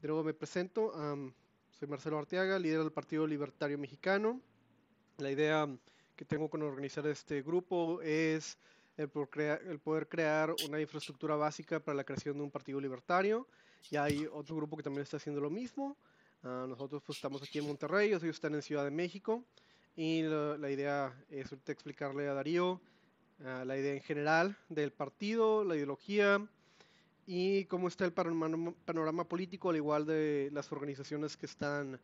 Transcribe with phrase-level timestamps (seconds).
[0.00, 0.92] de nuevo me presento.
[1.70, 4.40] soy Marcelo Arteaga, líder del Partido Libertario Mexicano.
[5.18, 5.68] La idea
[6.14, 8.58] que tengo con organizar este grupo es
[8.96, 13.48] el, poder crear una infraestructura básica para la creación de un partido libertario.
[13.90, 15.96] Y hay otro grupo que también está haciendo lo mismo.
[16.44, 19.44] Ah, nosotros pues, estamos aquí en Monterrey, ellos están en Ciudad de México.
[19.96, 22.80] Y la, idea es explicarle a Darío
[23.44, 26.48] ah, la idea en general del partido, la ideología
[27.30, 32.00] y cómo está el panorama, panorama, político, al igual de las organizaciones que están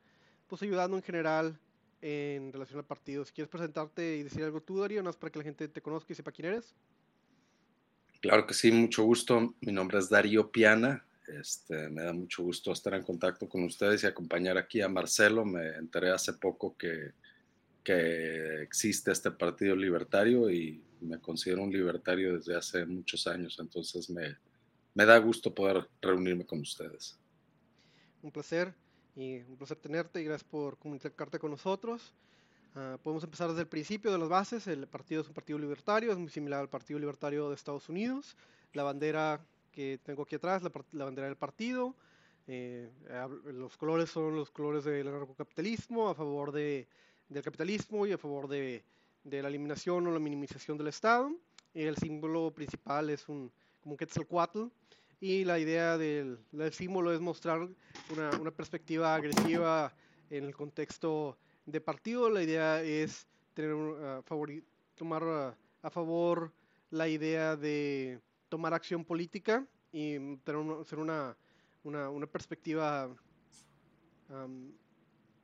[0.46, 1.58] pues, ayudando en general
[2.02, 3.24] en relación al partido.
[3.24, 6.12] Si quieres presentarte y decir algo tú, Darío, más para que la gente te conozca
[6.12, 6.74] y sepa quién eres.
[8.20, 9.54] Claro que sí, mucho gusto.
[9.62, 11.02] Mi nombre es Darío Piana.
[11.26, 15.46] Este, me da mucho gusto estar en contacto con ustedes y acompañar aquí a Marcelo.
[15.46, 17.12] Me enteré hace poco que,
[17.82, 24.10] que existe este partido libertario y me considero un libertario desde hace muchos años, entonces
[24.10, 24.36] me,
[24.94, 27.18] me da gusto poder reunirme con ustedes.
[28.22, 28.74] Un placer
[29.16, 32.14] y un placer tenerte y gracias por comunicarte con nosotros.
[32.76, 34.66] Ah, podemos empezar desde el principio de las bases.
[34.66, 38.36] El partido es un partido libertario, es muy similar al Partido Libertario de Estados Unidos.
[38.72, 41.94] La bandera que tengo aquí atrás, la, la bandera del partido.
[42.46, 42.90] Eh,
[43.46, 46.86] los colores son los colores del anarcocapitalismo a favor de,
[47.28, 48.84] del capitalismo y a favor de,
[49.22, 51.32] de, la eliminación o la minimización del Estado.
[51.72, 53.50] El símbolo principal es un,
[53.84, 54.64] como un quetzalcoatl,
[55.20, 56.38] y la idea del,
[56.72, 57.68] símbolo es mostrar
[58.10, 59.94] una, una, perspectiva agresiva
[60.30, 62.28] en el contexto de partido.
[62.30, 64.22] La idea es tener uh,
[64.96, 65.22] tomar
[65.82, 66.52] a favor
[66.90, 71.36] la idea de tomar acción política y tener ser una,
[71.84, 73.08] una, una perspectiva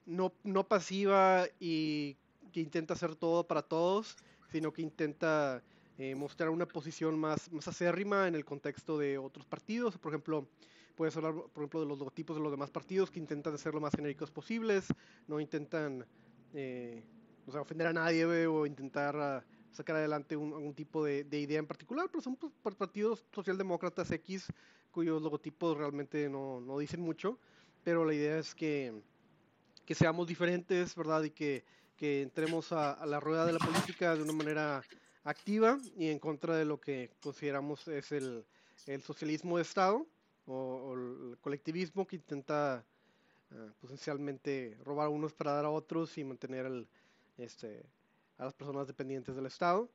[0.07, 2.17] no, no pasiva y
[2.53, 4.17] que intenta hacer todo para todos,
[4.51, 5.63] sino que intenta
[6.01, 9.99] eh, mostrar una posición más, más acérrima en el contexto de otros partidos.
[9.99, 10.49] Por ejemplo,
[10.95, 13.83] puedes hablar, por ejemplo, de los logotipos de los demás partidos que intentan ser lo
[13.83, 14.87] más genéricos posibles,
[15.29, 16.07] no intentan
[16.55, 17.05] eh,
[17.47, 21.39] o sea, ofender a nadie o intentar ah, sacar adelante un, algún tipo de, de,
[21.39, 24.47] idea en particular, pero son pues, partidos socialdemócratas X
[24.91, 27.39] cuyos logotipos realmente no, no dicen mucho,
[27.85, 29.03] pero la idea es que,
[29.85, 31.25] que seamos diferentes, ¿verdad?
[31.25, 31.63] Y que,
[31.95, 34.83] que entremos a, a, la rueda de la política de una manera
[35.25, 38.45] activa y en contra de lo que consideramos es el,
[38.87, 40.07] el socialismo de Estado
[40.47, 42.85] o, el colectivismo que intenta
[43.53, 46.89] uh, potencialmente robar a unos para dar a otros y mantener el,
[47.39, 47.85] este,
[48.39, 49.89] a las personas dependientes del Estado,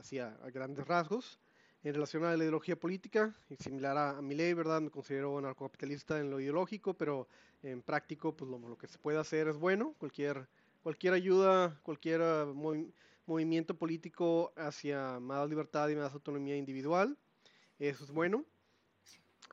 [0.00, 1.38] hacia a grandes rasgos.
[1.84, 4.80] En relación a la ideología política, y similar a, a mi ley, ¿verdad?
[4.80, 7.26] Me considero anarcocapitalista en lo ideológico, pero
[7.64, 9.92] en práctico, pues lo, lo, que se puede hacer es bueno.
[9.98, 10.46] Cualquier,
[10.84, 12.94] cualquier ayuda, cualquier uh, movimiento
[13.78, 17.16] político hacia más libertad y más autonomía individual.
[17.78, 18.44] Eso es bueno.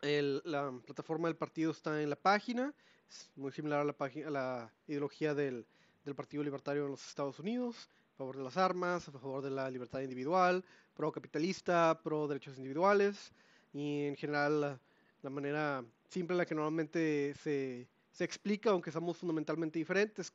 [0.01, 2.73] la plataforma del partido está en la página,
[3.09, 5.65] es muy similar a la, a la ideología del,
[6.05, 9.49] del, Partido Libertario en los Estados Unidos, a favor de las armas, a favor de
[9.49, 10.63] la libertad individual,
[10.93, 13.31] pro capitalista, pro derechos individuales
[13.73, 14.79] y en general la,
[15.21, 20.31] la manera simple en la que normalmente se, se explica, aunque somos fundamentalmente diferentes, es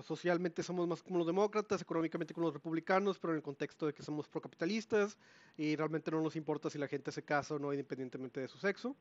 [0.00, 3.92] socialmente somos más como los demócratas, económicamente como los republicanos, pero en el contexto de
[3.92, 5.18] que somos procapitalistas
[5.58, 8.56] y realmente no nos importa si la gente se casa o no independientemente de su
[8.56, 8.96] sexo.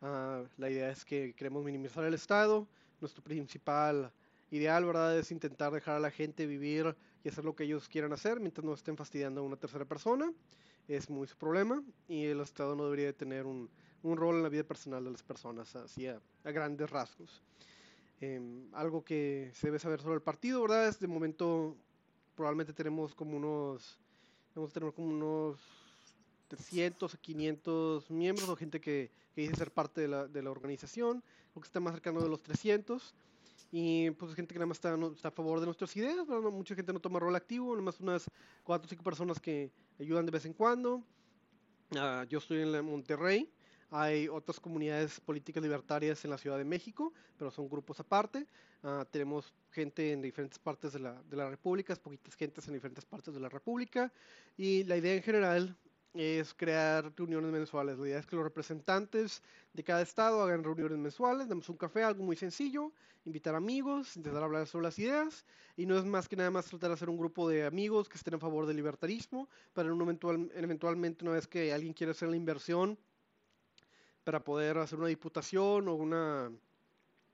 [0.00, 2.68] Uh, la idea es que queremos minimizar el Estado.
[3.00, 4.12] Nuestro principal
[4.50, 8.12] ideal, ¿verdad?, es intentar dejar a la gente vivir y hacer lo que ellos quieran
[8.12, 10.32] hacer mientras no estén fastidiando a una tercera persona.
[10.86, 13.68] Es muy su problema y el Estado no debería tener un,
[14.02, 17.42] rol en la vida personal de las personas, así a grandes rasgos.
[18.20, 20.94] Em, algo que se debe saber sobre el partido, ¿verdad?
[20.98, 21.76] De momento
[22.36, 23.98] probablemente tenemos como unos,
[24.54, 25.58] debemos tener como unos
[26.48, 30.50] 300 o 500 miembros o gente que, que dice ser parte de la, de la
[30.50, 31.22] organización,
[31.54, 33.14] o que está más cercano de los 300.
[33.72, 36.50] Y pues gente que nada más está, está a favor de nuestras ideas, ¿verdad?
[36.50, 38.28] mucha gente no toma rol activo, nada más unas
[38.64, 41.02] 4 o 5 personas que ayudan de vez en cuando.
[41.92, 43.48] Uh, yo estoy en Monterrey,
[43.90, 48.46] hay otras comunidades políticas libertarias en la Ciudad de México, pero son grupos aparte.
[48.82, 53.04] Uh, tenemos gente en diferentes partes de la, de la República, poquitas gentes en diferentes
[53.04, 54.12] partes de la República.
[54.56, 55.76] Y la idea en general
[56.14, 57.98] es crear reuniones mensuales.
[57.98, 59.42] La idea es que los representantes
[59.72, 62.92] de cada estado hagan reuniones mensuales, damos un café, algo muy sencillo,
[63.24, 65.44] invitar amigos, intentar hablar sobre las ideas,
[65.76, 68.16] y no es más que nada más tratar de hacer un grupo de amigos que
[68.16, 72.28] estén a favor del libertarismo, para un eventual, eventualmente una vez que alguien quiera hacer
[72.28, 72.98] la inversión
[74.24, 76.50] para poder hacer una diputación o una,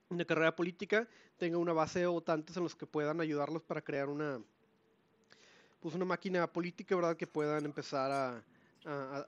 [0.09, 1.07] una carrera política
[1.37, 4.41] tenga una base de votantes en los que puedan ayudarlos para crear una
[5.79, 8.43] pues una máquina política verdad que puedan empezar a,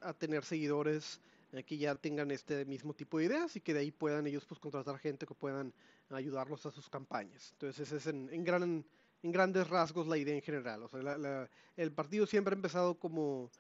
[0.01, 1.21] a, tener seguidores
[1.51, 4.45] eh, que ya tengan este mismo tipo de ideas y que de ahí puedan ellos
[4.45, 5.73] pues contratar gente que puedan
[6.09, 7.51] ayudarlos a sus campañas.
[7.53, 10.83] Entonces ese es en, en grandes rasgos la idea en general.
[10.83, 11.47] O sea,
[11.77, 13.51] el partido siempre ha empezado como,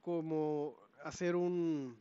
[0.00, 1.96] como hacer un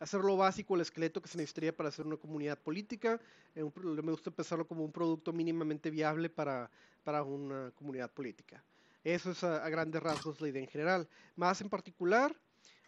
[0.00, 3.20] hacer lo básico, el esqueleto que se necesitaría para hacer una comunidad política.
[3.54, 6.70] Eh, me gusta pensarlo como un producto mínimamente viable para,
[7.04, 8.64] para una comunidad política.
[9.04, 11.08] Eso es a, grandes rasgos la idea en general.
[11.36, 12.34] Más en particular,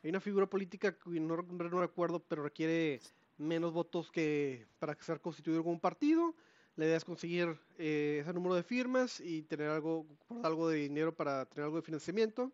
[0.02, 3.00] hay una figura política que no, no recuerdo, pero requiere
[3.38, 6.34] menos votos que para ser constituido algún partido.
[6.76, 10.06] La idea es conseguir eh, ese número de firmas y tener algo,
[10.42, 12.50] algo de dinero para tener algo de financiamiento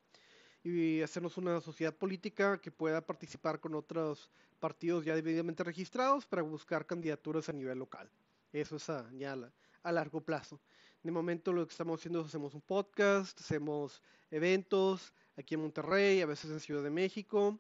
[0.65, 6.43] y hacernos una sociedad política que pueda participar con otros partidos ya debidamente registrados para
[6.43, 8.11] buscar candidaturas a nivel local.
[8.53, 8.87] Eso es
[9.19, 9.37] ya
[9.83, 10.61] a, largo plazo.
[11.03, 16.21] De momento lo que estamos haciendo es hacemos un podcast, hacemos eventos aquí en Monterrey,
[16.21, 17.59] a veces en Ciudad de México,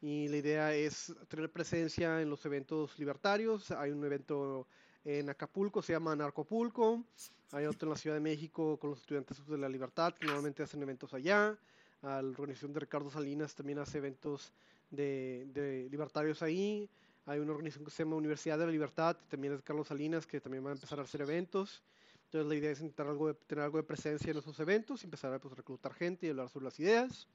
[0.00, 3.70] y la idea es tener presencia en los eventos libertarios.
[3.72, 4.68] Hay un evento
[5.04, 7.04] en Acapulco, se llama Narcopulco.
[7.52, 10.62] Hay otro en la Ciudad de México con los estudiantes de la libertad, que normalmente
[10.62, 11.58] hacen eventos allá.
[12.02, 14.52] La organización de Ricardo Salinas también hace eventos
[14.90, 16.88] de, libertarios ahí.
[17.24, 20.26] Hay una organización que se llama Universidad de la Libertad, también es de Carlos Salinas,
[20.26, 21.82] que también va a empezar a hacer eventos.
[22.26, 25.32] Entonces la idea es intentar algo de, tener algo de presencia en esos eventos, empezar
[25.32, 27.26] a pues, reclutar gente y hablar sobre las ideas.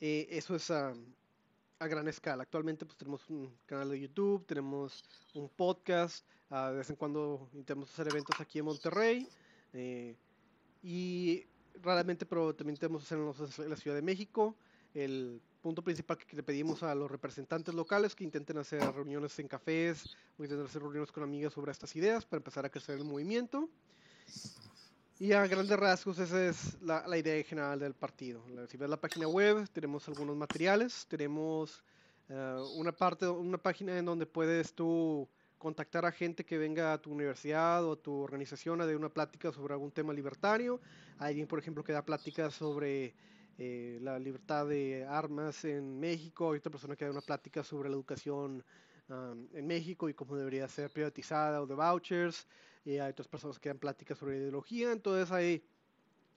[0.00, 0.92] Eh, eso es a,
[1.78, 2.42] a, gran escala.
[2.42, 5.04] Actualmente pues tenemos un canal de YouTube, tenemos
[5.34, 9.28] un podcast, de vez en cuando intentamos hacer eventos aquí en Monterrey.
[9.72, 10.16] Eh,
[10.82, 11.44] y
[11.82, 14.54] raramente, pero también tenemos hacerlos en la Ciudad de México.
[14.94, 19.46] El punto principal que le pedimos a los representantes locales que intenten hacer reuniones en
[19.46, 23.04] cafés o intenten hacer reuniones con amigas sobre estas ideas para empezar a crecer el
[23.04, 23.68] movimiento.
[25.18, 28.42] Y a grandes rasgos esa es la, la idea general del partido.
[28.68, 31.84] Si ves la página web, tenemos algunos materiales, tenemos
[32.30, 35.28] eh, una parte, una página en donde puedes tú
[35.60, 39.10] contactar a gente que venga a tu universidad o a tu organización a dar una
[39.10, 40.80] plática sobre algún tema libertario.
[41.18, 43.14] Alguien, por ejemplo, que da pláticas sobre
[43.58, 47.90] eh, la libertad de armas en México, hay otra persona que da una plática sobre
[47.90, 48.64] la educación
[49.52, 52.46] en México y cómo debería ser privatizada o de vouchers,
[52.84, 55.64] y hay otras personas que dan pláticas sobre ideología, entonces hay,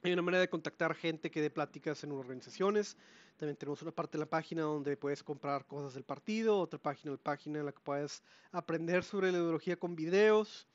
[0.01, 2.97] hay una manera de contactar gente que dé pláticas en organizaciones.
[3.37, 7.11] También tenemos una parte de la página donde puedes comprar cosas del partido, otra página,
[7.11, 8.21] la página en la que puedes
[8.51, 10.67] aprender sobre la ideología con videos.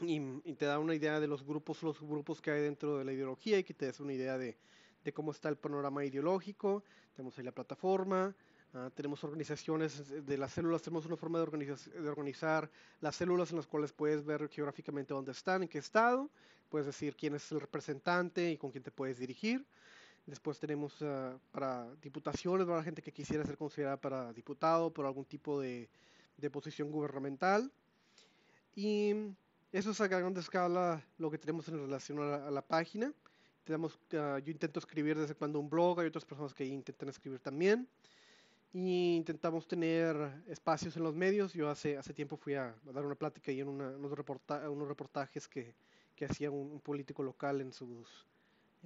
[0.00, 0.20] Y,
[0.54, 3.58] te da una idea de los grupos, los grupos que hay dentro de la ideología
[3.58, 4.56] y que te des una idea de,
[5.02, 6.84] de cómo está el panorama ideológico,
[7.14, 8.34] tenemos ahí la plataforma,
[8.74, 12.70] ah, tenemos organizaciones de las células, tenemos una forma de, de, organizar
[13.00, 16.30] las células en las cuales puedes ver geográficamente dónde están, en qué estado,
[16.68, 19.66] puedes decir quién es el representante y con quién te puedes dirigir.
[20.28, 25.06] Después tenemos ah, para diputaciones, para la gente que quisiera ser considerada para diputado por
[25.06, 25.88] algún tipo de,
[26.36, 27.72] de posición gubernamental.
[28.76, 29.14] Y
[29.72, 33.12] eso es a gran escala lo que tenemos en relación a la página.
[33.70, 37.88] Ah, yo intento escribir desde cuando un blog, hay otras personas que intentan escribir también.
[38.72, 40.14] Y intentamos tener
[40.46, 41.54] espacios en los medios.
[41.54, 45.74] Yo hace, hace tiempo fui a, dar una plática y en unos, unos reportajes que,
[46.14, 48.26] que hacía un, político local en, sus,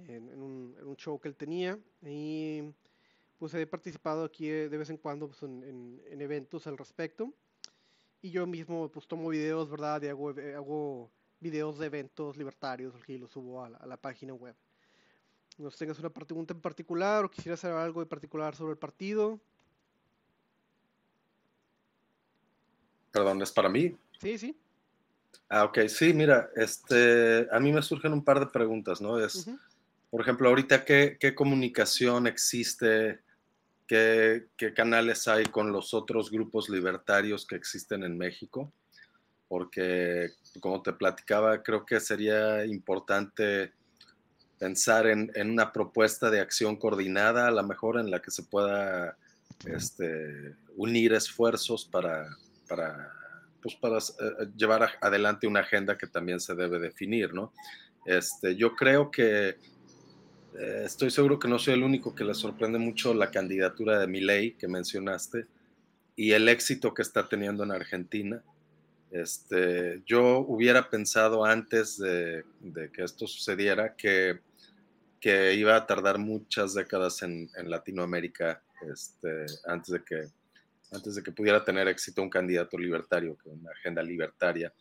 [0.07, 1.79] en, un, un, show que él tenía.
[2.01, 2.61] Y
[3.37, 7.33] pues he participado aquí de vez en cuando pues, en, en, eventos al respecto.
[8.21, 10.01] Y yo mismo pues tomo videos, ¿verdad?
[10.01, 14.55] Y hago, hago videos de eventos libertarios y los subo a la página web
[15.57, 19.39] nos tengas una pregunta en particular o quisieras saber algo de particular sobre el partido.
[23.11, 23.95] Perdón, ¿es para mí?
[24.19, 24.57] Sí, sí.
[25.49, 29.19] Ah, ok, sí, mira, este, a mí me surgen un par de preguntas, ¿no?
[29.19, 29.47] Es,
[30.13, 33.21] por ejemplo, ahorita, ¿qué, ¿qué, comunicación existe?
[33.87, 38.71] ¿Qué, ¿Qué canales hay con los otros grupos libertarios que existen en México?
[39.47, 40.29] Porque,
[40.59, 43.73] como te platicaba, creo que sería importante
[44.59, 49.17] pensar en, una propuesta de acción coordinada, a lo mejor en la que se pueda
[49.65, 52.27] este, unir esfuerzos para,
[52.69, 53.11] para,
[53.63, 57.51] pues para eh, llevar adelante una agenda que también se debe definir, ¿no?
[58.05, 59.57] Este, yo creo que
[60.59, 64.07] eh, estoy seguro que no soy el único que le sorprende mucho la candidatura de
[64.07, 65.45] Milei que mencionaste
[66.15, 68.43] y el éxito que está teniendo en Argentina.
[69.11, 74.39] Este, yo hubiera pensado antes de, de que esto sucediera que
[75.23, 80.27] que iba a tardar muchas décadas en, Latinoamérica este, antes, de que,
[80.91, 84.73] antes de que pudiera tener éxito un candidato libertario, con una agenda libertaria.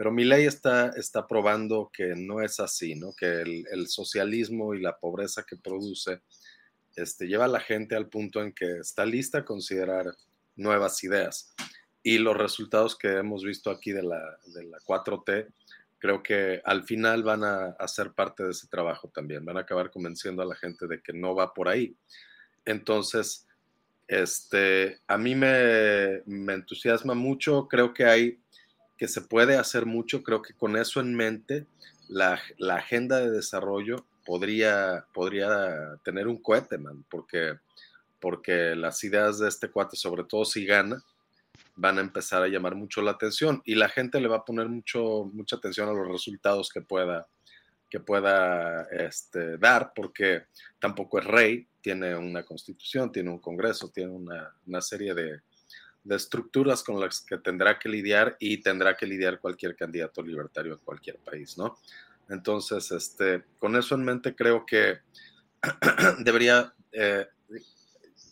[0.00, 3.12] Pero mi ley está, está probando que no es así, ¿no?
[3.14, 6.22] que el, socialismo y la pobreza que produce
[6.96, 10.06] este, lleva a la gente al punto en que está lista a considerar
[10.56, 11.54] nuevas ideas.
[12.02, 15.52] Y los resultados que hemos visto aquí de la, de la 4T,
[15.98, 19.60] creo que al final van a, hacer ser parte de ese trabajo también, van a
[19.60, 21.94] acabar convenciendo a la gente de que no va por ahí.
[22.64, 23.46] Entonces,
[24.08, 28.40] este, a mí me, me entusiasma mucho, creo que hay,
[29.00, 31.66] que se puede hacer mucho, creo que con eso en mente,
[32.06, 37.54] la, la agenda de desarrollo podría, podría tener un cohete, man, porque,
[38.20, 41.02] porque las ideas de este cuate, sobre todo si gana,
[41.76, 44.68] van a empezar a llamar mucho la atención y la gente le va a poner
[44.68, 47.26] mucho, mucha atención a los resultados que pueda,
[47.88, 50.42] que pueda este, dar, porque
[50.78, 55.40] tampoco es rey, tiene una constitución, tiene un congreso, tiene una, una serie de,
[56.04, 60.74] de, estructuras con las que tendrá que lidiar y tendrá que lidiar cualquier candidato libertario
[60.74, 61.78] en cualquier país, ¿no?
[62.28, 64.98] Entonces, este, con eso en mente, creo que
[66.20, 67.26] debería, eh,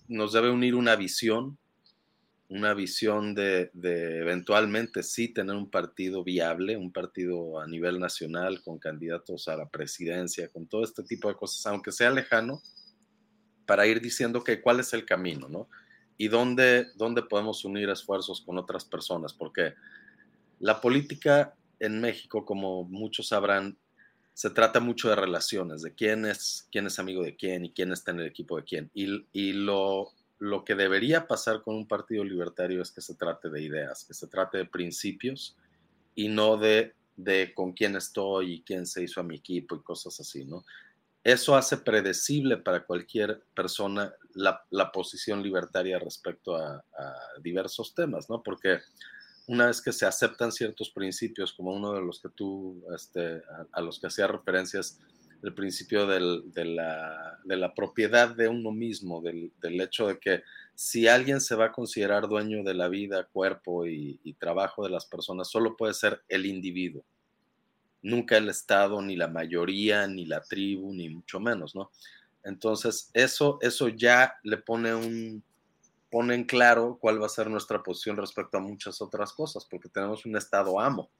[0.08, 1.58] nos debe unir una visión
[2.48, 8.78] una visión de, eventualmente sí tener un partido viable, un partido a nivel nacional con
[8.78, 12.62] candidatos a la presidencia, con todo este tipo de cosas, aunque sea lejano,
[13.66, 15.68] para ir diciendo que cuál es el camino, ¿no?
[16.18, 19.74] Y dónde, dónde podemos unir esfuerzos con otras personas, porque
[20.58, 23.78] la política en México, como muchos sabrán,
[24.34, 27.92] se trata mucho de relaciones, de quién es, quién es amigo de quién y quién
[27.92, 28.90] está en el equipo de quién.
[28.94, 33.48] Y, y lo, lo que debería pasar con un partido libertario es que se trate
[33.50, 35.56] de ideas, que se trate de principios
[36.14, 39.82] y no de, de con quién estoy y quién se hizo a mi equipo y
[39.82, 40.64] cosas así, ¿no?
[41.28, 46.82] Eso hace predecible para cualquier persona la, posición libertaria respecto a,
[47.42, 48.42] diversos temas, ¿no?
[48.42, 48.78] Porque
[49.46, 53.42] una vez que se aceptan ciertos principios, como uno de los que tú, este,
[53.72, 55.00] a, los que hacía referencias,
[55.42, 56.18] el principio de,
[56.64, 60.42] la, propiedad de uno mismo, del, hecho de que
[60.74, 65.04] si alguien se va a considerar dueño de la vida, cuerpo y, trabajo de las
[65.04, 67.04] personas, solo puede ser el individuo,
[68.02, 71.90] nunca el Estado, ni la mayoría, ni la tribu, ni mucho menos, ¿no?
[72.44, 75.42] Entonces, eso, eso ya le pone un,
[76.10, 79.88] pone en claro cuál va a ser nuestra posición respecto a muchas otras cosas, porque
[79.88, 81.10] tenemos un Estado amo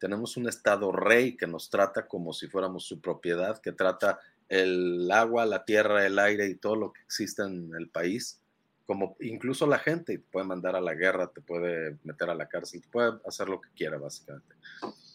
[0.00, 5.08] tenemos un Estado rey que nos trata como si fuéramos su propiedad, que trata el
[5.12, 8.40] agua, la tierra, el aire y todo lo que existe en el país,
[8.86, 12.48] como incluso la gente, te puede mandar a la guerra, te puede meter a la
[12.48, 14.56] cárcel, te puede hacer lo que quiera básicamente.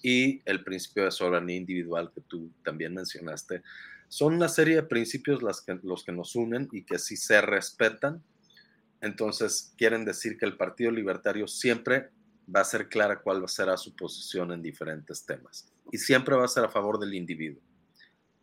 [0.07, 3.63] Y el principio de soberanía individual que tú también mencionaste,
[4.07, 7.41] son una serie de principios las que, los que nos unen y que si se
[7.41, 8.21] respetan,
[9.01, 12.12] entonces quieren decir que el Partido Libertario siempre
[12.55, 15.74] va a ser clara cuál será su posición en diferentes temas.
[15.91, 17.63] Y siempre va a ser a favor del individuo.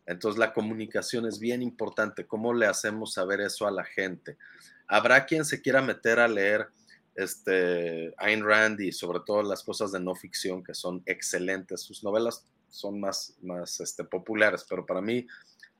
[0.05, 2.27] Entonces la comunicación es bien importante.
[2.27, 4.37] ¿Cómo le hacemos saber eso a la gente?
[4.85, 6.67] Habrá quien se quiera meter a leer
[7.15, 11.81] este, Ayn Rand y sobre todo las cosas de no ficción que son excelentes.
[11.81, 15.27] Sus novelas son más, más este, populares, pero para mí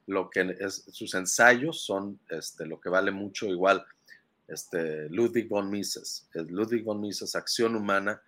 [0.06, 3.86] lo que es, sus ensayos son este, lo que vale mucho igual
[4.48, 6.28] este, Ludwig von Mises.
[6.34, 8.22] Ludwig von Mises, Acción Humana,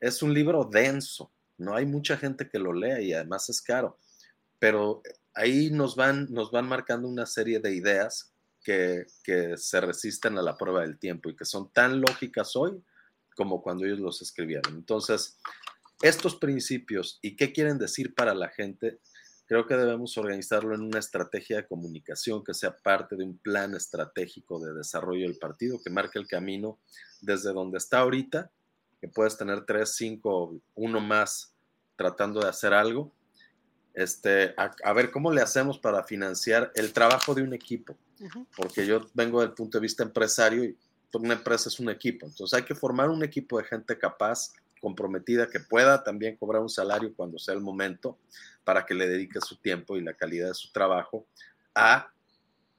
[0.00, 3.98] es un libro denso, no hay mucha gente que lo lea y además es caro,
[4.58, 5.02] pero
[5.34, 8.29] ahí nos van, nos van marcando una serie de ideas
[8.62, 9.06] que,
[9.56, 12.82] se resisten a la prueba del tiempo y que son tan lógicas hoy
[13.34, 14.74] como cuando ellos los escribieron.
[14.74, 15.38] Entonces,
[16.02, 19.00] estos principios y qué quieren decir para la gente
[19.50, 23.74] Creo que debemos organizarlo en una estrategia de comunicación que sea parte de un plan
[23.74, 26.78] estratégico de desarrollo del partido que marque el camino
[27.20, 28.52] desde donde está ahorita,
[29.00, 31.52] que puedes tener tres, cinco, uno más
[31.96, 33.12] tratando de hacer algo,
[33.94, 37.96] este, a, ver cómo le hacemos para financiar el trabajo de un equipo,
[38.56, 40.76] porque yo vengo del punto de vista empresario y
[41.14, 45.48] una empresa es un equipo, entonces hay que formar un equipo de gente capaz, comprometida,
[45.48, 48.18] que pueda también cobrar un salario cuando sea el momento,
[48.64, 51.26] para que le dedique su tiempo y la calidad de su trabajo
[51.74, 52.10] a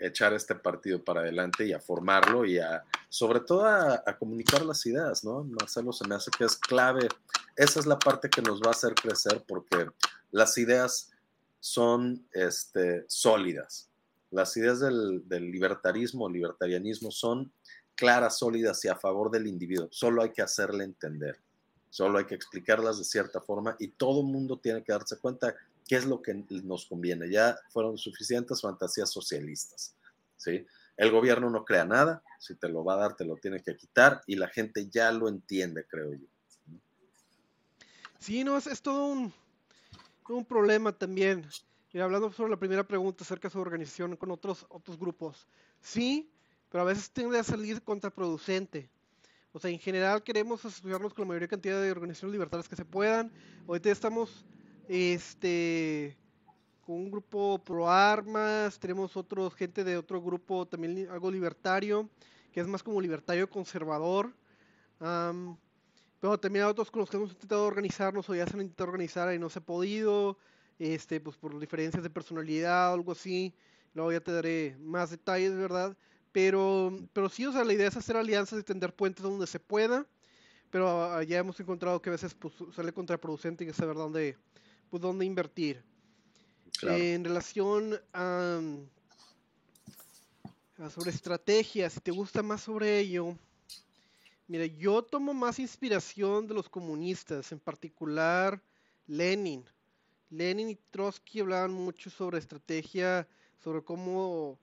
[0.02, 4.86] echar este partido para adelante y a formarlo y a, sobre todo a, comunicar las
[4.86, 5.44] ideas, ¿no?
[5.44, 7.08] Marcelo se me hace que es clave.
[7.56, 9.88] Esa es la parte que nos va a hacer crecer porque
[10.32, 11.12] las ideas
[11.60, 13.90] son este, sólidas.
[14.32, 17.52] Las ideas del, libertarismo, libertarianismo son
[17.96, 19.90] claras, sólidas y a favor del individuo.
[19.92, 21.38] Solo hay que hacerle entender.
[21.90, 25.54] Solo hay que explicarlas de cierta forma y todo mundo tiene que darse cuenta
[25.86, 26.34] qué es lo que
[26.64, 27.30] nos conviene.
[27.30, 29.94] Ya fueron suficientes fantasías socialistas.
[30.38, 30.66] ¿sí?
[30.96, 33.76] El gobierno no crea nada, si te lo va a dar, te lo tiene que
[33.76, 36.28] quitar y la gente ya lo entiende, creo yo.
[38.20, 39.34] Sí, no, es, todo un,
[40.30, 41.46] un, problema también.
[41.92, 45.48] Y hablando sobre la primera pregunta acerca de su organización con otros, otros grupos,
[45.82, 46.32] sí,
[46.70, 48.90] pero a veces tiende a salir contraproducente.
[49.52, 52.86] O sea, en general queremos asociarnos con la mayor cantidad de organizaciones libertarias que se
[52.86, 53.32] puedan.
[53.68, 54.46] Ahorita estamos
[54.88, 56.18] este,
[56.86, 62.10] con un grupo pro armas, tenemos otros, gente de otro grupo también algo libertario,
[62.54, 64.34] que es más como libertario conservador.
[66.22, 68.92] Pero también hay otros con los que hemos intentado organizarnos o ya se han intentado
[68.92, 70.38] organizar y no se ha podido,
[70.78, 73.56] este, pues por diferencias de personalidad o algo así.
[73.96, 75.98] Luego ya te daré más detalles, ¿verdad?
[76.32, 79.60] Pero, pero sí, o sea, la idea es hacer alianzas y tender puentes donde se
[79.60, 80.06] pueda.
[80.70, 84.38] Pero ya hemos encontrado que a veces pues, sale contraproducente y saber dónde,
[84.92, 85.84] pues, dónde invertir.
[86.84, 88.62] en relación a,
[90.94, 93.36] sobre estrategia, si te gusta más sobre ello,
[94.52, 98.62] mira, yo tomo más inspiración de los comunistas, en particular
[99.08, 99.64] Lenin.
[100.30, 103.26] Lenin y Trotsky hablaban mucho sobre estrategia,
[103.60, 104.60] sobre cómo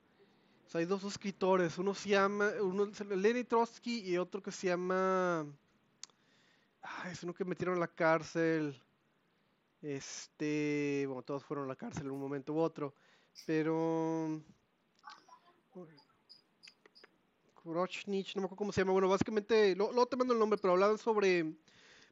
[0.74, 5.46] hay dos escritores, uno se llama, uno, Lenny Trotsky y otro que se llama,
[7.10, 8.78] es uno que metieron en la cárcel,
[9.80, 12.92] este, bueno, todos fueron a la cárcel en un momento u otro,
[13.46, 14.42] pero...
[17.68, 20.72] Kurochnich, no me acuerdo cómo se llama, bueno, básicamente, luego te mando el nombre, pero
[20.72, 21.54] hablaban sobre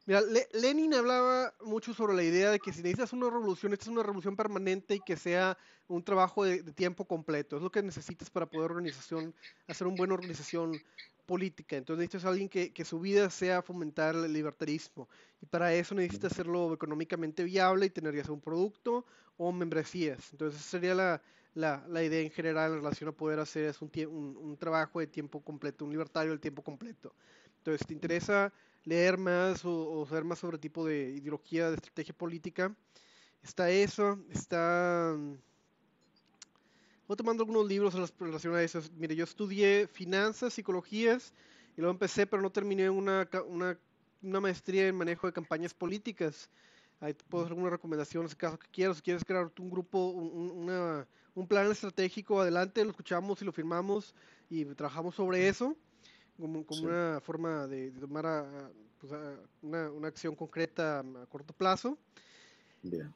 [0.07, 0.21] Mira,
[0.53, 4.03] Lenin hablaba mucho sobre la idea de que si necesitas una revolución, esta es una
[4.03, 5.57] revolución permanente y que sea
[5.89, 7.57] un trabajo de, tiempo completo.
[7.57, 9.35] Es lo que necesitas para poder organización,
[9.67, 10.81] hacer una buena organización
[11.25, 11.75] política.
[11.75, 15.09] Entonces necesitas a alguien que, su vida sea fomentar el libertarismo.
[15.41, 20.31] Y para eso necesitas hacerlo económicamente viable y tener ya sea un producto o membresías.
[20.31, 21.21] Entonces esa sería la,
[21.53, 23.91] la, idea en general en relación a poder hacer es un,
[24.41, 27.13] un, trabajo de tiempo completo, un libertario de tiempo completo.
[27.57, 28.53] Entonces, ¿te interesa
[28.87, 32.73] leer más o, saber más sobre tipo de ideología, de estrategia política.
[33.43, 35.13] Está eso, está...
[37.05, 38.81] Voy tomando algunos libros relacionados a eso.
[38.95, 41.33] Mire, yo estudié finanzas, psicologías,
[41.75, 43.77] y luego empecé, pero no terminé una, una,
[44.21, 46.49] una maestría en manejo de campañas políticas.
[46.99, 48.97] Ahí te puedo hacer alguna recomendación en caso que quieras.
[48.97, 51.05] Si quieres crear un grupo, un,
[51.35, 54.15] un plan estratégico, adelante, lo escuchamos y lo firmamos
[54.49, 55.75] y trabajamos sobre eso
[56.37, 59.11] como, una forma de, tomar pues,
[59.61, 61.97] una, una, acción concreta a corto plazo.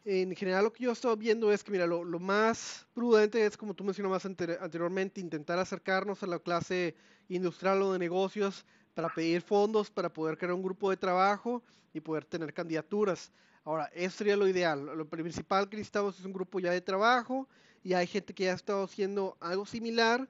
[0.03, 3.45] En general lo que yo he estado viendo es que, mira, lo, lo más prudente
[3.45, 6.95] es, como tú mencionabas anteriormente, intentar acercarnos a la clase
[7.29, 11.63] industrial o de negocios para pedir fondos, para poder crear un grupo de trabajo
[11.93, 13.31] y poder tener candidaturas.
[13.63, 14.85] Ahora, eso sería lo ideal.
[14.85, 17.47] Lo principal que necesitamos es un grupo ya de trabajo
[17.83, 20.27] y hay gente que ya ha estado haciendo algo similar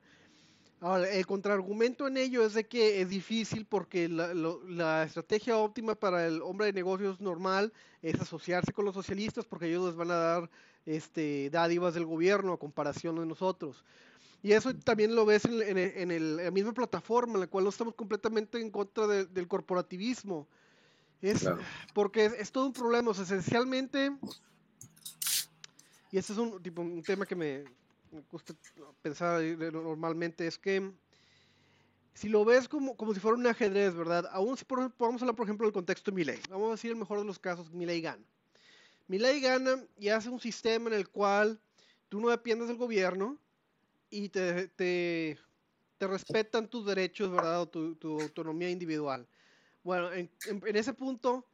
[0.83, 6.25] Ahora, el contraargumento en ello es de que es difícil porque la, estrategia óptima para
[6.25, 10.15] el hombre de negocios normal es asociarse con los socialistas porque ellos les van a
[10.15, 10.49] dar
[10.87, 13.85] este, dádivas del gobierno a comparación de nosotros.
[14.41, 18.59] Y eso también lo ves en, la misma plataforma, en la cual no estamos completamente
[18.59, 20.47] en contra del corporativismo.
[21.21, 21.47] Es
[21.93, 24.11] porque es, todo un problema, esencialmente,
[26.11, 27.63] y este es un, tipo, un tema que me,
[28.11, 28.53] me gusta
[29.01, 30.91] pensar normalmente es que
[32.13, 34.27] si lo ves como, como si fuera un ajedrez, ¿verdad?
[34.31, 36.39] Aún si por, vamos a hablar, por ejemplo, del contexto de Milley.
[36.49, 38.23] Vamos a decir el mejor de los casos, Milley gana.
[39.07, 41.59] Milley gana y hace un sistema en el cual
[42.09, 43.37] tú no dependes del gobierno
[44.09, 45.37] y te, te,
[45.97, 47.61] te respetan tus derechos, ¿verdad?
[47.61, 49.25] O tu, tu autonomía individual.
[49.83, 51.45] Bueno, en, en, ese punto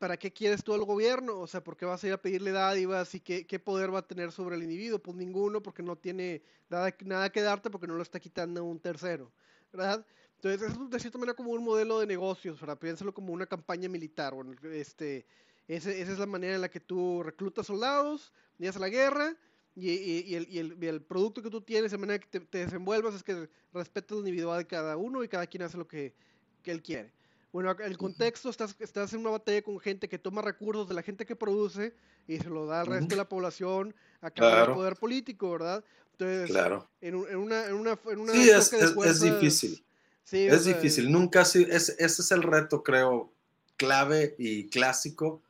[0.00, 1.38] ¿para qué quieres tú el gobierno?
[1.38, 4.00] O sea, ¿por qué vas a ir a pedirle dádivas y qué, qué poder va
[4.00, 4.98] a tener sobre el individuo?
[4.98, 8.80] Pues ninguno, porque no tiene nada, nada que darte porque no lo está quitando un
[8.80, 9.30] tercero,
[9.70, 10.04] ¿verdad?
[10.36, 12.78] Entonces, es de cierta manera como un modelo de negocios, ¿verdad?
[12.78, 14.32] Piénsalo como una campaña militar.
[14.32, 15.26] Bueno, este,
[15.68, 19.36] esa es la manera en la que tú reclutas soldados, llegas a la guerra
[19.76, 23.14] y, y, el, y, el, el, producto que tú tienes, de manera que te, desenvuelvas,
[23.14, 26.14] es que respetas la individualidad de cada uno y cada quien hace lo que,
[26.62, 27.12] que él quiere.
[27.52, 31.02] Bueno, el contexto, estás, estás en una batalla con gente que toma recursos de la
[31.02, 31.94] gente que produce
[32.28, 35.84] y se lo da al resto de la población a cambio del poder político, ¿verdad?
[36.12, 36.88] Entonces, claro.
[37.00, 38.32] en, una, en, una, en una...
[38.32, 39.84] Sí, es, es, difícil.
[40.22, 41.10] Sí, es difícil.
[41.10, 43.32] Nunca, es, ese es el reto, creo,
[43.76, 45.42] clave y clásico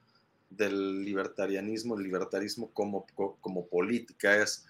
[0.48, 3.06] del libertarianismo, el libertarismo como,
[3.40, 4.64] como política es...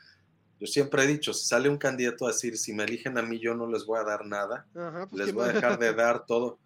[0.59, 3.39] Yo siempre he dicho, si sale un candidato a decir, si me eligen a mí,
[3.39, 6.59] yo no les voy a dar nada, pues les voy a dejar de dar todo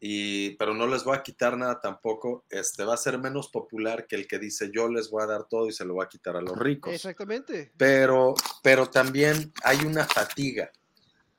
[0.00, 2.44] y, pero no les voy a quitar nada tampoco.
[2.50, 5.44] Este va a ser menos popular que el que dice yo les voy a dar
[5.44, 6.92] todo y se lo voy a quitar a los ricos.
[6.92, 7.72] Exactamente.
[7.76, 10.70] Pero, pero también hay una fatiga.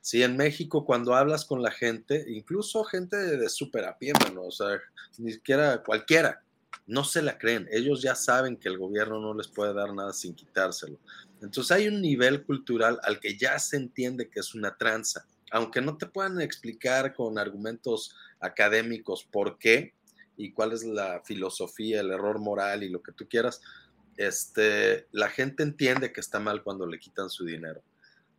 [0.01, 4.43] Sí, en México cuando hablas con la gente, incluso gente de, súper a pie, mano,
[4.43, 4.79] o sea,
[5.17, 6.41] ni siquiera cualquiera,
[6.87, 7.67] no se la creen.
[7.71, 10.97] Ellos ya saben que el gobierno no les puede dar nada sin quitárselo.
[11.41, 15.81] Entonces hay un nivel cultural al que ya se entiende que es una tranza, aunque
[15.81, 19.93] no te puedan explicar con argumentos académicos por qué
[20.37, 23.61] y cuál es la filosofía, el error moral y lo que tú quieras,
[24.17, 27.81] este, la gente entiende que está mal cuando le quitan su dinero.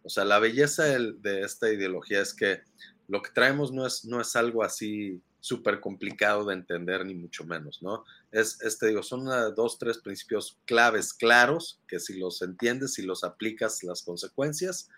[0.03, 2.61] O sea, la belleza de, esta ideología es que
[3.09, 7.45] lo que traemos no es, no es algo así súper complicado de entender, ni mucho
[7.45, 8.05] menos, ¿no?
[8.31, 13.25] Es, este, digo, son dos, tres principios claves, claros, que si los entiendes, si los
[13.25, 14.89] aplicas, las consecuencias,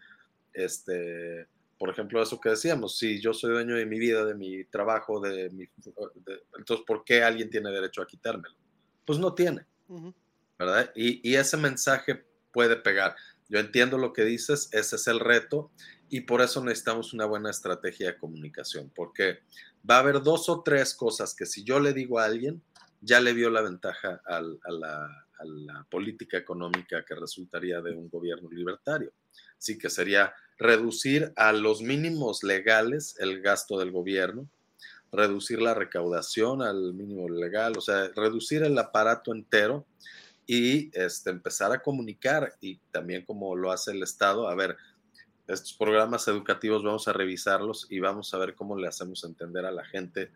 [0.52, 1.46] este,
[1.82, 5.18] por ejemplo, eso que decíamos, si yo soy dueño de mi vida, de mi trabajo,
[5.18, 5.64] de mi,
[6.56, 8.54] entonces, ¿por qué alguien tiene derecho a quitármelo?
[9.04, 9.66] Pues no tiene,
[10.56, 10.92] ¿verdad?
[10.94, 13.16] Y, y ese mensaje puede pegar.
[13.48, 15.72] Yo entiendo lo que dices, ese es el reto
[16.08, 19.40] y por eso necesitamos una buena estrategia de comunicación, porque
[19.90, 22.62] va a haber dos o tres cosas que si yo le digo a alguien,
[23.00, 29.12] ya le vio la ventaja a, la, política económica que resultaría de un gobierno libertario.
[29.58, 34.48] Sí que sería reducir a los mínimos legales el gasto del gobierno,
[35.10, 39.86] reducir la recaudación al mínimo legal, o sea, reducir el aparato entero
[40.46, 44.76] y este, empezar a comunicar y también como lo hace el Estado, a ver,
[45.48, 49.72] estos programas educativos vamos a revisarlos y vamos a ver cómo le hacemos entender a
[49.72, 50.30] la gente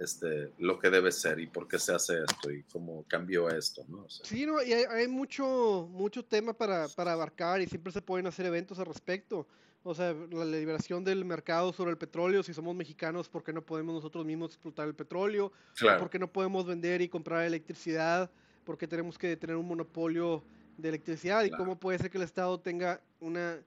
[0.00, 3.84] este, lo que debe ser y por qué se hace esto y cómo cambió esto,
[3.88, 4.06] ¿no?
[4.08, 8.46] sí, no, y hay, mucho, mucho tema para, para, abarcar y siempre se pueden hacer
[8.46, 9.46] eventos al respecto.
[9.82, 13.62] O sea, la liberación del mercado sobre el petróleo, si somos mexicanos, ¿por qué no
[13.62, 15.52] podemos nosotros mismos explotar el petróleo?
[15.98, 18.30] ¿Por qué no podemos vender y comprar electricidad?
[18.70, 20.44] porque tenemos que tener un monopolio
[20.76, 23.58] de electricidad y cómo puede ser que el Estado tenga una,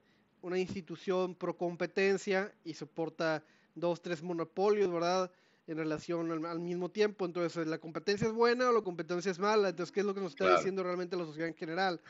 [0.42, 3.44] una institución pro competencia y soporta
[3.74, 5.30] dos, tres monopolios, ¿verdad?
[5.66, 7.24] En relación al, mismo tiempo.
[7.24, 9.70] Entonces, ¿la competencia es buena o la competencia es mala?
[9.70, 12.00] Entonces, ¿qué es lo que nos está diciendo realmente la sociedad en general?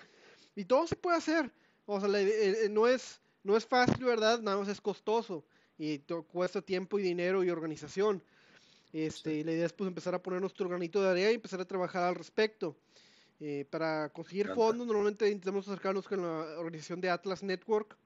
[0.56, 1.52] Y todo se puede hacer.
[1.86, 4.40] O sea, eh, no, es, no es fácil, ¿verdad?
[4.40, 5.44] Nada más es costoso
[5.78, 8.22] y cuesta tiempo y dinero y organización.
[8.92, 11.64] Este, La idea es pues empezar a poner nuestro granito de arena y empezar a
[11.64, 12.76] trabajar al respecto.
[13.40, 17.96] Eh, para conseguir fondos, normalmente intentamos acercarnos con la organización de Atlas Network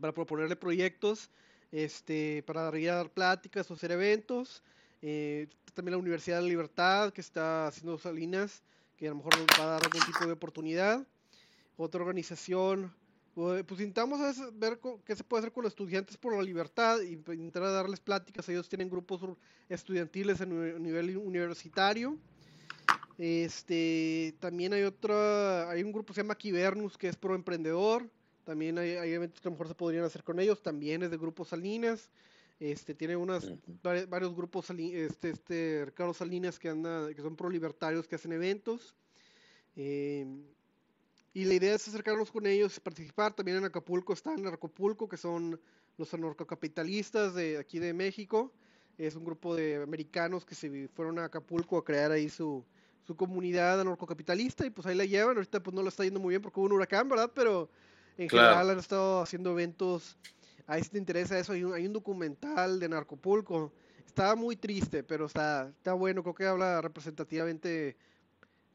[0.00, 1.30] para proponerle proyectos,
[1.74, 4.62] este, para dar pláticas o hacer eventos.
[5.02, 8.62] Eh, también la Universidad de Libertad, que está haciendo salinas,
[8.96, 11.04] que a lo mejor nos va a dar algún tipo de oportunidad.
[11.76, 12.94] Otra organización
[13.34, 14.20] pues, pues intentamos
[14.52, 17.98] ver qué se puede hacer con los estudiantes por la libertad y pues, intentar darles
[17.98, 18.48] pláticas.
[18.48, 19.20] Ellos tienen grupos
[19.68, 22.16] estudiantiles a nivel universitario.
[23.18, 28.08] Este, también hay otra, hay un grupo que se llama Kibernus que es pro emprendedor.
[28.44, 30.62] También hay, eventos que a lo mejor se podrían hacer con ellos.
[30.62, 32.10] También es de Grupo Salinas.
[32.60, 33.52] Este, tiene unas,
[34.08, 38.94] varios grupos, este, este, Ricardo Salinas que anda, que son pro libertarios que hacen eventos.
[39.76, 40.24] Eh,
[41.32, 43.34] y la idea es acercarnos con ellos, participar.
[43.34, 45.60] También en Acapulco está en Acapulco, que son
[45.98, 48.52] los anarcocapitalistas de aquí de México.
[48.98, 52.64] Es un grupo de americanos que se fueron a Acapulco a crear ahí su,
[53.04, 55.36] su comunidad anarcocapitalista y pues ahí la llevan.
[55.36, 57.32] Ahorita pues no lo está yendo muy bien porque hubo un huracán, ¿verdad?
[57.34, 57.68] Pero
[58.16, 60.16] en general han estado haciendo eventos.
[60.66, 63.72] Ahí si te interesa eso, hay un, hay un documental de Narcopulco.
[64.06, 66.22] Estaba muy triste, pero está, está bueno.
[66.22, 67.96] Creo que habla representativamente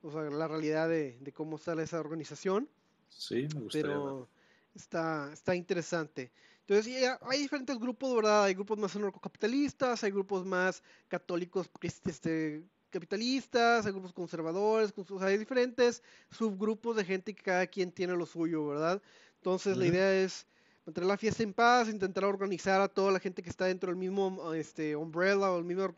[0.02, 2.70] o sea, la realidad de, cómo sale esa organización.
[3.10, 3.88] Sí, me gustaría.
[3.88, 4.30] Pero
[4.74, 6.32] está, está interesante.
[6.68, 8.44] Entonces, hay diferentes grupos, ¿verdad?
[8.44, 11.70] Hay grupos más anarcocapitalistas, hay grupos más católicos
[12.04, 17.92] este, capitalistas, hay grupos conservadores, o sea, hay diferentes subgrupos de gente que cada quien
[17.92, 19.02] tiene lo suyo, ¿verdad?
[19.40, 20.46] Entonces, la idea es
[20.86, 23.96] mantener la fiesta en paz, intentar organizar a toda la gente que está dentro del
[23.96, 25.96] mismo este, umbrella o el mismo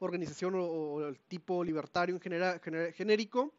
[0.00, 2.60] organización o, el tipo libertario en general,
[2.94, 3.52] genérico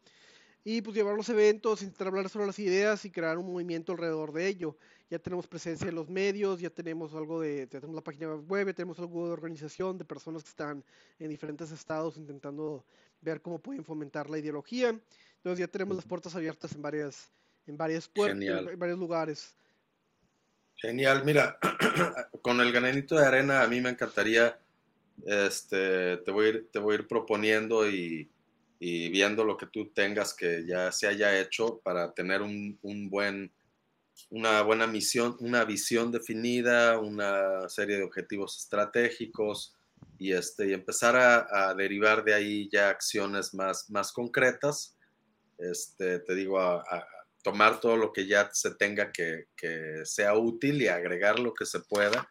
[0.64, 4.32] y pues llevar los eventos, intentar hablar sobre las ideas y crear un movimiento alrededor
[4.32, 4.76] de ello.
[5.10, 8.68] Ya tenemos presencia en los medios, ya tenemos algo de, ya tenemos la página web,
[8.68, 10.84] ya tenemos algo de organización de personas que están
[11.18, 12.84] en diferentes estados intentando
[13.20, 14.88] ver cómo pueden fomentar la ideología.
[15.36, 17.30] Entonces ya tenemos las puertas abiertas en varias,
[17.66, 19.54] en varias puertas, en varios lugares.
[20.76, 21.58] Genial, mira,
[22.42, 24.58] con el granito de arena a mí me encantaría,
[25.24, 28.28] este, te voy a ir, te voy a ir proponiendo y,
[28.80, 33.52] viendo lo que tú tengas que ya se haya hecho para tener un, buen,
[34.30, 39.76] una buena misión, una visión definida, una serie de objetivos estratégicos
[40.18, 44.96] y, este, y empezar a, derivar de ahí ya acciones más, más concretas.
[45.58, 46.82] Este, te digo, a
[47.42, 49.46] tomar todo lo que ya se tenga que,
[50.04, 52.28] sea útil y agregar lo que se pueda.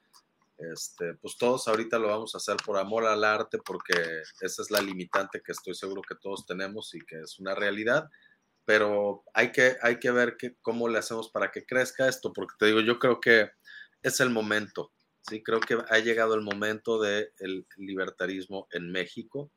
[0.58, 3.94] Este, pues todos ahorita lo vamos a hacer por amor al arte porque
[4.42, 8.08] esa es la limitante que estoy seguro que todos tenemos y que es una realidad.
[8.64, 12.56] pero hay que, hay que ver que, cómo le hacemos para que crezca esto, porque
[12.60, 13.50] te digo, yo creo que
[14.04, 14.94] es el momento,
[15.28, 15.44] ¿sí?
[15.44, 19.52] Creo que ha llegado el momento del libertarismo en México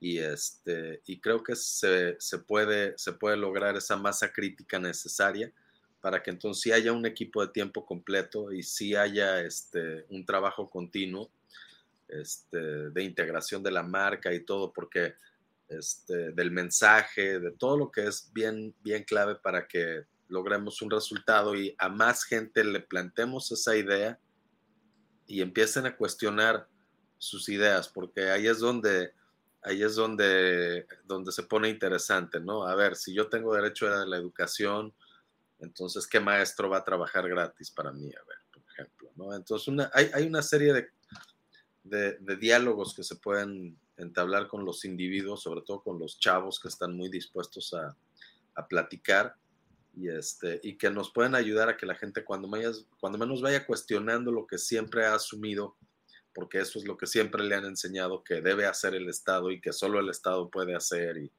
[0.00, 5.52] y, este, y creo que se, se, puede, se puede lograr esa masa crítica necesaria
[6.00, 10.24] para que entonces sí haya un equipo de tiempo completo y sí haya este, un
[10.24, 11.30] trabajo continuo
[12.08, 15.14] este, de integración de la marca y todo, porque
[15.68, 20.90] este, del mensaje, de todo lo que es bien, bien clave para que logremos un
[20.90, 24.18] resultado y a más gente le plantemos esa idea
[25.26, 26.68] y empiecen a cuestionar
[27.18, 29.12] sus ideas, porque ahí es donde
[29.68, 32.66] ahí es donde, donde se pone interesante, ¿no?
[32.66, 34.94] A ver, si yo tengo derecho a la educación,
[35.58, 38.06] entonces, ¿qué maestro va a trabajar gratis para mí?
[38.06, 39.34] A ver, por ejemplo, ¿no?
[39.34, 40.88] Entonces, una, hay, hay, una serie de,
[41.84, 46.60] de, de, diálogos que se pueden entablar con los individuos, sobre todo con los chavos
[46.60, 47.96] que están muy dispuestos a,
[48.54, 49.36] a platicar
[49.94, 52.48] y, este, y que nos pueden ayudar a que la gente cuando,
[53.00, 55.76] cuando menos vaya cuestionando lo que siempre ha asumido,
[56.34, 59.60] porque eso es lo que siempre le han enseñado que debe hacer el Estado y
[59.60, 61.32] que solo el Estado puede hacer y,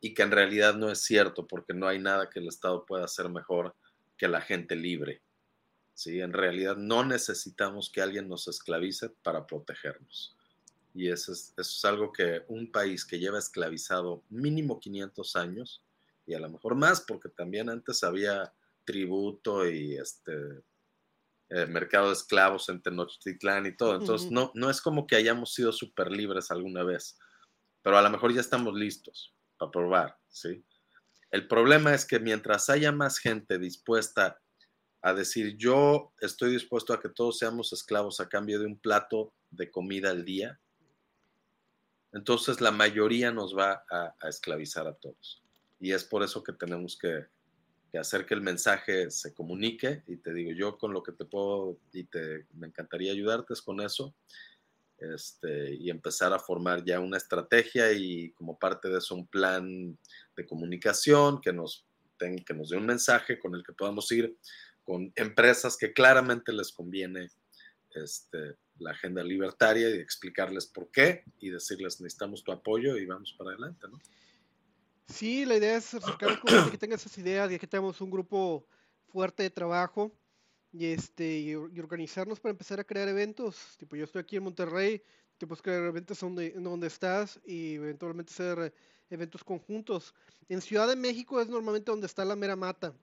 [0.00, 3.04] y que en realidad no es cierto porque no hay nada que el Estado pueda
[3.04, 3.74] hacer mejor
[4.16, 5.22] que la gente libre.
[5.94, 6.20] ¿sí?
[6.20, 10.36] En realidad no necesitamos que alguien nos esclavice para protegernos.
[10.94, 15.84] Y eso es, eso es algo que un país que lleva esclavizado mínimo 500 años,
[16.26, 18.52] y a lo mejor más, porque también antes había
[18.84, 20.62] tributo y este
[21.54, 23.96] eh, mercado de esclavos en Tenochtitlán y todo.
[23.96, 27.18] Entonces, no, no es como que hayamos sido súper libres alguna vez,
[27.82, 30.64] pero a lo mejor ya estamos listos para probar, ¿sí?
[31.30, 34.40] El problema es que mientras haya más gente dispuesta
[35.00, 39.34] a decir yo estoy dispuesto a que todos seamos esclavos a cambio de un plato
[39.50, 40.60] de comida al día,
[42.12, 45.42] entonces la mayoría nos va a, esclavizar a todos.
[45.80, 47.26] Y es por eso que tenemos que,
[47.92, 50.02] que, hacer que el mensaje se comunique.
[50.08, 53.62] Y te digo, yo con lo que te puedo y te, me encantaría ayudarte es
[53.62, 54.14] con eso
[54.98, 59.98] este, y empezar a formar ya una estrategia y como parte de eso un plan
[60.36, 61.84] de comunicación que nos,
[62.18, 64.36] que nos dé un mensaje con el que podamos ir
[64.84, 67.30] con empresas que claramente les conviene
[67.94, 73.34] este, la agenda libertaria y explicarles por qué y decirles necesitamos tu apoyo y vamos
[73.36, 74.00] para adelante, ¿no?
[75.08, 78.66] Sí, la idea es acercar que tenga esas ideas y que tengamos un grupo
[79.08, 80.10] fuerte de trabajo
[80.72, 83.76] y, este, y, organizarnos para empezar a crear eventos.
[83.78, 85.02] Tipo, yo estoy aquí en Monterrey,
[85.38, 88.72] te puedes crear eventos donde, donde estás y eventualmente hacer
[89.10, 90.14] eventos conjuntos.
[90.48, 92.94] En Ciudad de México es normalmente donde está la mera mata,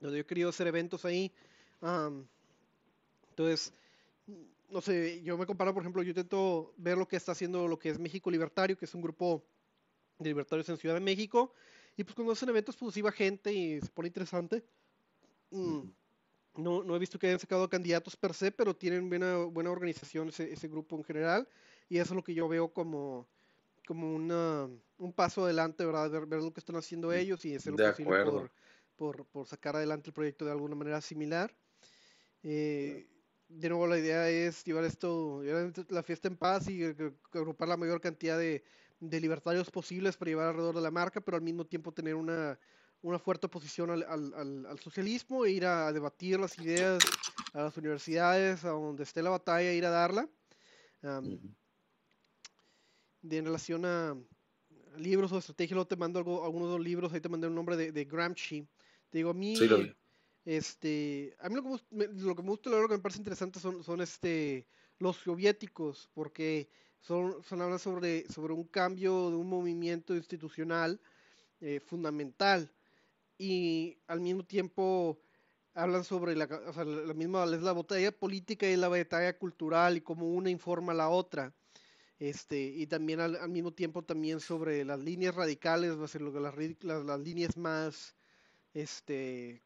[0.00, 1.32] donde yo he querido hacer eventos ahí.
[3.30, 3.72] entonces,
[4.70, 7.78] no sé, yo me comparo, por ejemplo, yo intento ver lo que está haciendo lo
[7.78, 9.44] que es México Libertario, que es un grupo
[10.18, 11.52] de libertarios en Ciudad de México.
[11.96, 14.64] Y pues cuando hacen eventos, pues iba gente y se pone interesante.
[15.50, 15.82] Mm.
[16.56, 20.28] No, no he visto que hayan sacado candidatos per se, pero tienen buena, buena organización
[20.28, 21.48] ese, ese grupo en general.
[21.88, 23.28] Y eso es lo que yo veo como,
[23.86, 26.10] como una, un paso adelante, ¿verdad?
[26.10, 28.50] Ver, ver, lo que están haciendo mm, ellos y hacer lo posible por,
[28.96, 31.54] por, por, sacar adelante el proyecto de alguna manera similar.
[32.42, 33.06] Eh,
[33.48, 36.84] de nuevo, la idea es llevar esto, llevar la fiesta en paz y
[37.32, 38.64] agrupar la mayor cantidad de,
[39.00, 42.58] de libertarios posibles para llevar alrededor de la marca, pero al mismo tiempo tener una,
[43.02, 47.02] una fuerte oposición al, al, al, socialismo e ir a debatir las ideas
[47.52, 50.28] a las universidades, a donde esté la batalla, ir a darla.
[53.22, 54.16] de, en relación a
[54.96, 57.54] libros o estrategia, luego te mando algo, algunos de los libros, ahí te mandé un
[57.54, 58.66] nombre de, de Gramsci.
[59.10, 59.54] Te digo, a mí,
[60.44, 63.60] este, a mí lo que, me, lo que me gusta, lo que me parece interesante
[63.60, 64.66] son, son este,
[64.98, 66.68] los soviéticos, porque
[67.06, 71.00] son, son hablan sobre, sobre un cambio de un movimiento institucional
[71.60, 72.70] eh, fundamental.
[73.36, 75.18] Y al mismo tiempo
[75.74, 76.46] hablan sobre la,
[77.14, 81.08] misma es la batalla política y la batalla cultural y cómo una informa a la
[81.08, 81.52] otra.
[82.18, 87.56] Este y también al, mismo tiempo también sobre las líneas radicales las, las, las líneas
[87.56, 88.14] más
[88.72, 89.62] este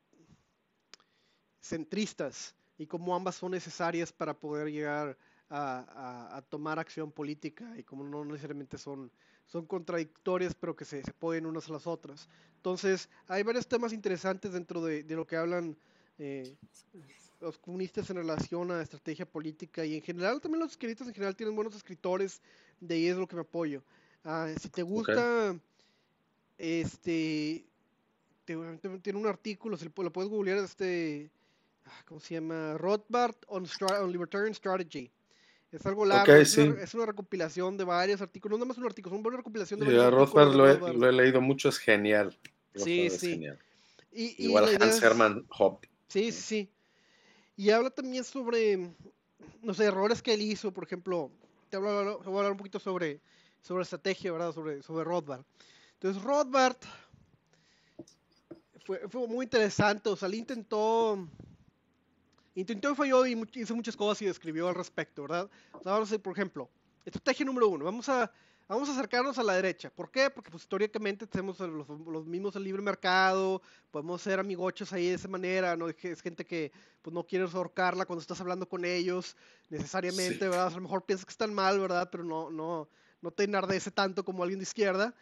[1.61, 5.17] centristas y cómo ambas son necesarias para poder llegar
[5.51, 9.11] a, a, tomar acción política y cómo no necesariamente son
[9.49, 12.29] son contradictorias, pero que se, se apoyan unas a las otras.
[12.57, 15.77] Entonces, hay varios temas interesantes dentro de, de lo que hablan
[16.19, 16.55] eh,
[17.41, 21.37] los comunistas en relación a estrategia política y en general también los escritos en general
[21.37, 22.43] tienen buenos escritores,
[22.81, 23.83] de ahí es lo que me apoyo.
[24.25, 25.57] Ah, si te gusta,
[26.59, 27.65] este,
[28.45, 31.31] tiene un artículo, si lo puedes googlear, este,
[31.87, 32.77] ah, ¿cómo se llama?
[32.77, 33.67] Rothbard on,
[34.01, 35.11] on Libertarian Strategy.
[35.71, 36.57] Es algo largo, es,
[36.95, 40.11] una, recopilación de varios artículos, no nada más un artículo, es una recopilación de varios.
[40.13, 42.39] Rothbard lo, he, leído mucho, es genial.
[42.75, 43.47] Sí, sí.
[44.11, 45.91] Y, Igual Hans Hermann Hoppe.
[46.09, 46.71] Sí, sí, sí.
[47.57, 48.91] Y habla también sobre,
[49.63, 51.31] no sé, errores que él hizo, por ejemplo,
[51.69, 53.21] te voy a hablar, un poquito sobre,
[53.61, 54.53] sobre estrategia, ¿verdad?
[54.53, 55.43] Sobre, sobre Rothbard.
[55.95, 56.77] Entonces, Rothbard
[58.87, 61.29] fue, fue muy interesante, o sea, él intentó,
[62.61, 65.51] intentó y falló y hizo muchas cosas y escribió al respecto, ¿verdad?
[65.73, 66.69] O sea, vamos a decir, por ejemplo,
[67.05, 68.31] estrategia número uno, vamos a
[68.69, 69.89] Vamos a acercarnos a la derecha.
[69.89, 70.29] ¿Por qué?
[70.29, 75.27] Porque pues, históricamente tenemos los, mismos del libre mercado, podemos ser amigochos ahí de esa
[75.27, 75.89] manera, ¿no?
[75.89, 79.37] Es gente que pues, no quieres ahorcarla cuando estás hablando con ellos
[79.71, 80.67] necesariamente, ¿verdad?
[80.67, 82.11] a lo mejor piensas que están mal, ¿verdad?
[82.13, 82.91] Pero no, no,
[83.23, 85.15] no te enardece tanto como alguien de izquierda.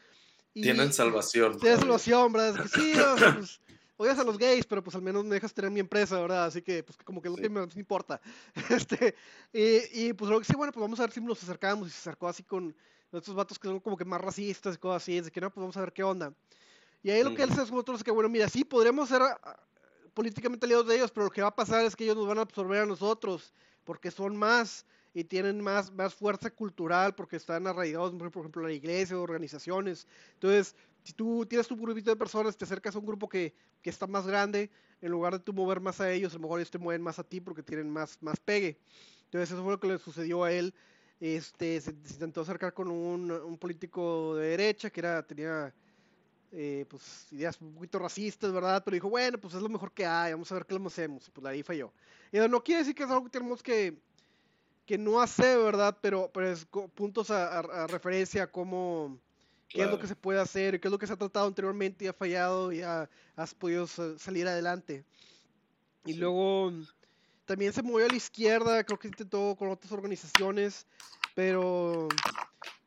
[0.53, 1.61] tienen salvación.
[1.61, 2.57] Tienen salvación, ¿verdad?
[2.57, 3.61] Es que sí, o sea, pues,
[3.97, 6.47] odias a los gays, pero pues al menos me dejas tener mi empresa, ¿verdad?
[6.47, 8.21] Así que pues como que no me importa.
[8.71, 9.15] Este,
[9.53, 11.91] y, y, pues lo que sí, bueno, pues vamos a ver si nos acercamos y
[11.91, 12.75] se acercó así con
[13.13, 15.63] estos vatos que son como que más racistas y cosas así, de que no, pues
[15.63, 16.33] vamos a ver qué onda.
[17.03, 19.39] Y ahí lo que él hace es nosotros que, bueno, mira, sí, podremos ser ah,
[20.13, 22.39] políticamente aliados de ellos, pero lo que va a pasar es que ellos nos van
[22.39, 23.53] a absorber a nosotros,
[23.85, 24.85] porque son más
[25.17, 30.07] y tienen más, más fuerza cultural, porque están arraigados, por ejemplo, en la iglesia, organizaciones.
[30.35, 33.89] Entonces, si tú tienes tu grupito de personas, te acercas a un grupo que, que
[33.89, 36.71] está más grande, en lugar de tú mover más a ellos, a lo mejor ellos
[36.71, 38.79] te mueven más a ti porque tienen más, más pegue.
[39.25, 40.75] Entonces, eso fue lo que le sucedió a él
[41.19, 45.73] este, se, intentó acercar con un, político de derecha que era, tenía
[46.53, 48.83] eh, pues, ideas un poquito racistas, ¿verdad?
[48.85, 51.31] Pero dijo, bueno, pues es lo mejor que hay, vamos a ver qué lo hacemos.
[51.31, 51.91] Pues ahí falló.
[52.33, 53.97] Y no quiere decir que es algo que tenemos que,
[54.87, 55.99] que no hacer, ¿verdad?
[56.01, 59.19] Pero, pero es puntos a, referencia a cómo,
[59.69, 62.05] qué es lo que se puede hacer, qué es lo que se ha tratado anteriormente
[62.05, 65.05] y ha fallado y ha, has podido salir adelante.
[66.05, 66.73] Y luego
[67.45, 70.87] también se movió a la izquierda, creo que intentó con otras organizaciones,
[71.35, 72.09] pero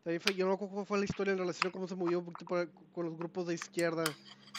[0.04, 2.26] también fue, yo no recuerdo cómo fue la historia en relación a cómo se movió
[2.94, 4.06] con los grupos de izquierda.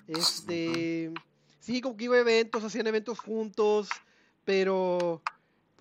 [0.07, 1.13] Este,
[1.59, 3.89] sí, como que iba a eventos, hacían eventos juntos,
[4.45, 5.23] pero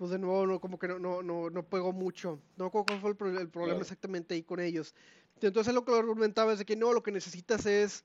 [0.00, 2.40] pues de nuevo no, como que no, no, no, no pegó mucho.
[2.56, 4.94] No cuál fue el, problema exactamente ahí con ellos.
[5.42, 8.02] Entonces lo que lo argumentaba es de que no, lo que necesitas es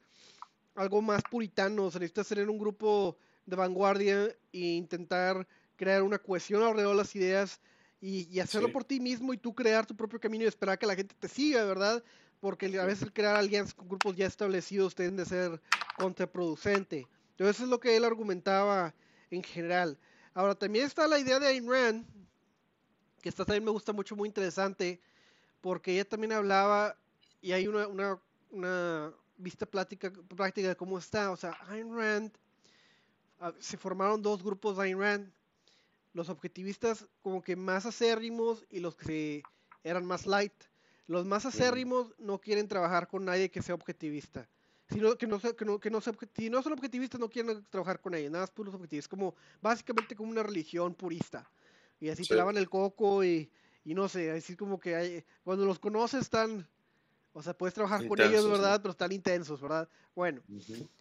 [0.75, 6.19] algo más puritano, o sea, necesitas tener un grupo de vanguardia e intentar crear una
[6.19, 7.61] cohesión alrededor de las ideas
[8.01, 10.97] y, hacerlo por ti mismo y tú crear tu propio camino y esperar que la
[10.97, 12.03] gente te siga, ¿verdad?
[12.41, 15.61] Porque a veces crear alianzas con grupos ya establecidos tiende a ser
[15.95, 17.07] contraproducente.
[17.29, 18.93] Entonces eso es lo que él argumentaba
[19.31, 19.97] en general.
[20.35, 22.05] Ahora también está la idea de Ayn Rand,
[23.21, 25.01] que esta también me gusta mucho, muy interesante,
[25.61, 26.95] porque ella también hablaba,
[27.41, 28.19] y hay una, una,
[28.51, 31.31] una vista práctica, práctica de cómo está.
[31.31, 32.31] O sea, Ayn Rand,
[33.39, 35.31] ah, se formaron dos grupos de Ayn Rand
[36.11, 39.43] los objetivistas como que más acérrimos y los que
[39.83, 40.53] eran más light.
[41.07, 44.47] Los más acérrimos no quieren trabajar con nadie que sea objetivista.
[44.89, 48.13] Sino que no, que no, que no si no son objetivistas no quieren trabajar con
[48.13, 51.49] ellos, nada más puros objetivistas, como básicamente como una religión purista.
[51.99, 53.49] Y así te lavan el coco y,
[53.83, 56.67] y no sé, así como que hay, cuando los conoces están
[57.37, 58.79] o sea, puedes trabajar con ellos, ¿verdad?
[58.81, 59.89] Pero están intensos, ¿verdad?
[60.15, 60.41] Bueno.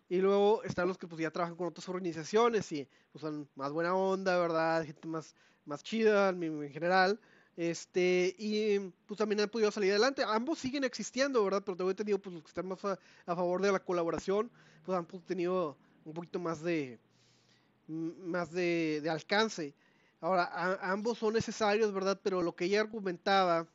[0.09, 3.71] Y luego están los que pues ya trabajan con otras organizaciones y pues son más
[3.71, 4.85] buena onda, ¿verdad?
[4.85, 7.21] Gente más, más chida en, general.
[7.57, 10.25] Este, y pues también han podido salir adelante.
[10.27, 11.63] Ambos siguen existiendo, ¿verdad?
[11.65, 14.51] Pero tengo entendido, pues los que están más a, favor de la colaboración,
[14.85, 16.99] pues han pues, tenido un poquito más de,
[17.87, 19.75] más de, de alcance.
[20.21, 22.19] Ahora, ambos son necesarios, ¿verdad?
[22.23, 23.69] Pero lo que ella argumentaba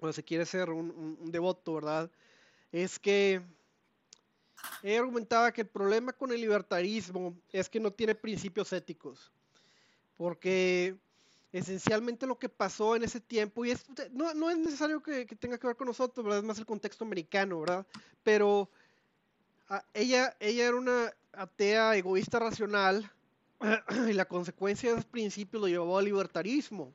[0.00, 2.10] o se quiere ser un, devoto, ¿verdad?
[2.72, 3.42] Es que
[4.82, 9.32] ella argumentaba que el problema con el libertarismo es que no tiene principios éticos,
[10.16, 10.96] porque
[11.52, 13.74] esencialmente lo que pasó en ese tiempo, y
[14.12, 16.40] no, es necesario que, tenga que ver con nosotros, ¿verdad?
[16.40, 17.86] Es más el contexto americano, ¿verdad?
[18.22, 18.68] Pero
[19.68, 23.10] ah, ella, ella era una atea egoísta racional
[24.08, 26.92] y la consecuencia de esos principios lo llevó al libertarismo.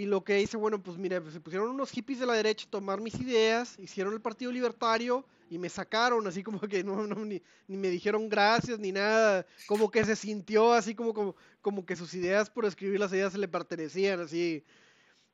[0.00, 2.70] Y lo que dice, bueno, pues pues, se pusieron unos hippies de la derecha a
[2.70, 7.16] tomar mis ideas, hicieron el Partido Libertario y me sacaron, así como que no, no
[7.16, 11.96] ni, me dijeron gracias ni nada, como que se sintió así como, como, como que
[11.96, 14.64] sus ideas por escribir las ideas se le pertenecían, así.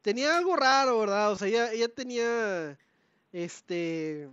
[0.02, 1.30] Tenía algo raro, ¿verdad?
[1.30, 2.76] O sea, ella, ella tenía,
[3.32, 4.28] este...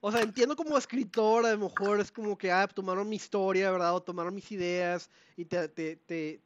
[0.00, 3.70] O sea, entiendo como escritora, a lo mejor es como que, ah, tomaron mi historia,
[3.70, 3.94] ¿verdad?
[3.94, 6.40] O tomaron mis ideas y te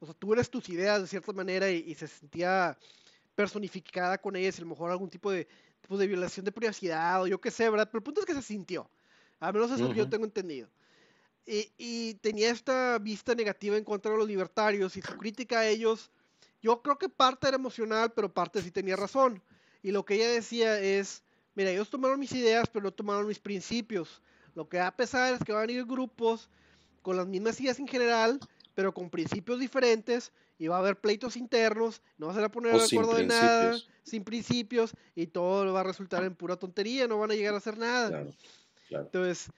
[0.00, 2.76] o sea, tú eres tus ideas de cierta manera y, se sentía
[3.34, 5.46] personificada con ellas, a lo mejor algún tipo de,
[5.80, 7.88] tipo de violación de privacidad o yo qué sé, ¿verdad?
[7.90, 8.90] Pero el punto es que se sintió,
[9.40, 10.68] al menos es lo que yo tengo entendido.
[11.46, 15.66] Y, y, tenía esta vista negativa en contra de los libertarios y su crítica a
[15.66, 16.10] ellos,
[16.60, 19.42] yo creo que parte era emocional, pero parte sí tenía razón.
[19.82, 21.22] Y lo que ella decía es,
[21.54, 24.20] mira, ellos tomaron mis ideas, pero no tomaron mis principios.
[24.54, 26.50] Lo que va a pesar es que van a ir grupos
[27.02, 28.40] con las mismas ideas en general,
[28.78, 32.76] pero con principios diferentes, y va a haber pleitos internos, no se van a poner
[32.76, 37.18] de acuerdo de nada, sin principios, y todo va a resultar en pura tontería, no
[37.18, 38.24] van a llegar a hacer nada.
[38.88, 39.50] Entonces,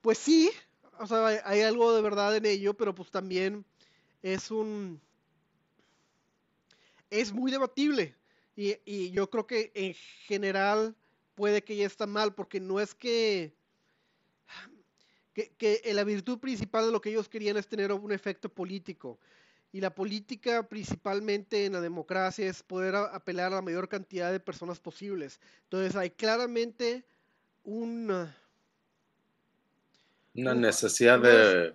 [0.00, 0.50] pues sí,
[0.98, 3.62] o sea, hay, algo de verdad en ello, pero pues también
[4.22, 5.02] es un...
[7.10, 8.16] es muy debatible.
[8.56, 9.92] Y, y yo creo que en
[10.24, 10.96] general
[11.34, 13.52] puede que ya está mal, porque no es que,
[15.36, 19.20] que, que, la virtud principal de lo que ellos querían es tener un efecto político.
[19.70, 24.40] Y la política, principalmente en la democracia, es poder apelar a la mayor cantidad de
[24.40, 25.38] personas posibles.
[25.64, 27.04] Entonces hay claramente
[27.64, 28.26] un
[30.34, 31.74] una necesidad de,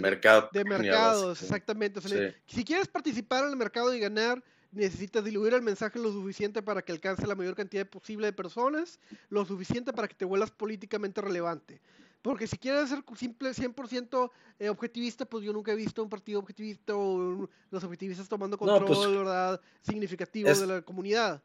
[0.00, 0.50] mercado.
[0.52, 2.00] De mercados, exactamente.
[2.46, 4.42] Si quieres participar en el mercado y ganar,
[4.72, 8.98] necesitas diluir el mensaje lo suficiente para que alcance la mayor cantidad posible de personas,
[9.30, 11.80] lo suficiente para que te vuelvas políticamente relevante.
[12.22, 16.40] Porque si quieres ser simple 100% eh, objetivista, pues yo nunca he visto un partido
[16.40, 19.60] objetivista o los objetivistas tomando pues, control, ¿verdad?
[19.82, 21.42] Significativo de la comunidad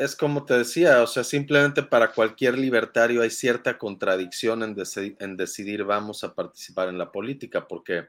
[0.00, 4.74] es como te decía, o sea, simplemente para cualquier libertario hay cierta contradicción en,
[5.18, 8.06] en, decidir vamos a participar en la política, porque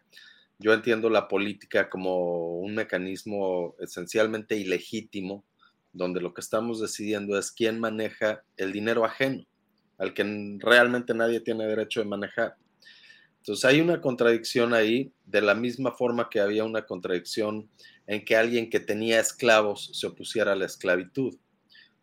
[0.58, 5.44] yo entiendo la política como un mecanismo esencialmente ilegítimo,
[5.92, 9.44] donde lo que estamos decidiendo es quién maneja el dinero ajeno,
[10.02, 12.58] al que realmente nadie tiene derecho de manejar.
[13.38, 17.70] Entonces hay una contradicción ahí, de la misma forma que había una contradicción
[18.06, 21.38] en que alguien que tenía esclavos se opusiera a la esclavitud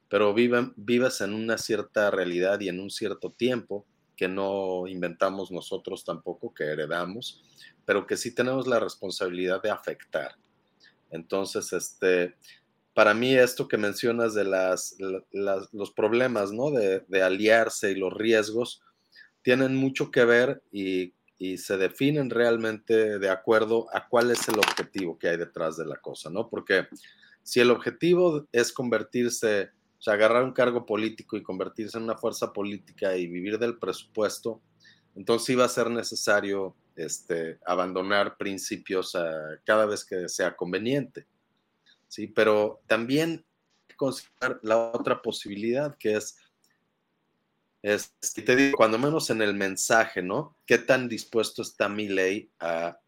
[0.08, 3.86] pero viven, vives en una cierta realidad y en un cierto tiempo
[4.16, 7.42] que no inventamos nosotros tampoco, que heredamos,
[7.84, 10.34] pero que sí tenemos la responsabilidad de afectar.
[11.10, 12.34] Entonces, este,
[12.98, 14.96] para mí esto que mencionas de las,
[15.30, 16.72] los problemas, ¿no?
[16.72, 18.82] De, aliarse y los riesgos,
[19.40, 21.14] tienen mucho que ver y,
[21.58, 25.94] se definen realmente de acuerdo a cuál es el objetivo que hay detrás de la
[25.98, 26.48] cosa, ¿no?
[26.48, 26.88] Porque
[27.44, 32.18] si el objetivo es convertirse o sea, agarrar un cargo político y convertirse en una
[32.18, 34.60] fuerza política y vivir del presupuesto,
[35.14, 39.16] entonces iba a ser necesario este, abandonar principios
[39.64, 41.28] cada vez que sea conveniente.
[42.08, 42.26] ¿Sí?
[42.26, 43.44] Pero también
[43.96, 46.36] considerar la otra posibilidad que es,
[47.82, 48.12] es,
[48.44, 50.56] te digo, cuando menos en el mensaje, ¿no?
[50.66, 52.98] ¿Qué tan dispuesto está mi ley a,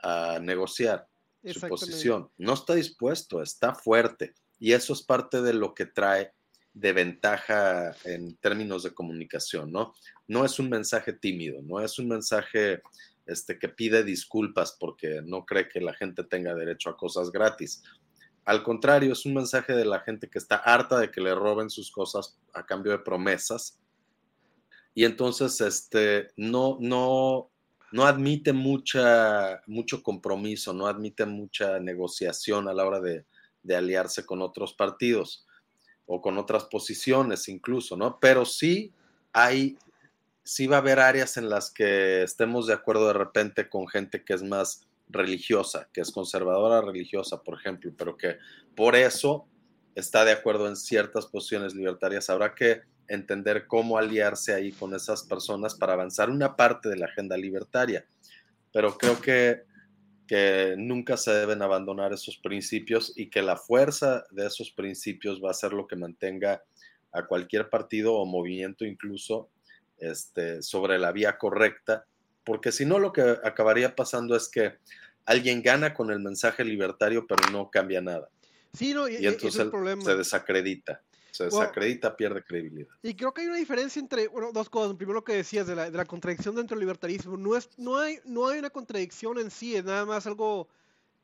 [0.00, 1.06] a negociar
[1.44, 2.30] su posición?
[2.36, 4.34] No está dispuesto, está fuerte.
[4.58, 6.32] Y eso es parte de lo que trae
[6.72, 9.94] de ventaja en términos de comunicación, ¿no?
[10.26, 12.82] No es un mensaje tímido, no es un mensaje
[13.26, 17.82] este, que pide disculpas porque no cree que la gente tenga derecho a cosas gratis.
[18.48, 21.68] Al contrario, es un mensaje de la gente que está harta de que le roben
[21.68, 23.78] sus cosas a cambio de promesas.
[24.94, 27.50] Y entonces este, no, no,
[27.92, 33.26] no admite mucha, mucho compromiso, no admite mucha negociación a la hora de,
[33.62, 35.46] de aliarse con otros partidos
[36.06, 38.18] o con otras posiciones incluso, ¿no?
[38.18, 38.94] Pero sí
[39.34, 39.76] hay,
[40.42, 44.24] sí va a haber áreas en las que estemos de acuerdo de repente con gente
[44.24, 48.38] que es más religiosa, que es conservadora religiosa, por ejemplo, pero que
[48.74, 49.46] por eso
[49.94, 52.30] está de acuerdo en ciertas posiciones libertarias.
[52.30, 57.06] Habrá que entender cómo aliarse ahí con esas personas para avanzar una parte de la
[57.06, 58.06] agenda libertaria.
[58.72, 59.66] Pero creo que
[60.28, 65.50] que nunca se deben abandonar esos principios y que la fuerza de esos principios va
[65.50, 66.62] a ser lo que mantenga
[67.12, 69.48] a cualquier partido o movimiento incluso
[69.96, 72.04] este, sobre la vía correcta,
[72.48, 74.78] porque si no lo que acabaría pasando es que
[75.24, 78.28] alguien gana con el mensaje libertario pero no cambia nada.
[78.72, 79.70] Sí, no, y, entonces
[80.02, 82.88] se desacredita se desacredita, pierde credibilidad.
[83.00, 84.96] Y creo que hay una diferencia entre, bueno, dos cosas.
[84.96, 87.36] Primero lo que decías de la, de la contradicción dentro del libertarismo.
[87.36, 90.68] No, es, no, hay, no hay una contradicción en sí, es nada más algo,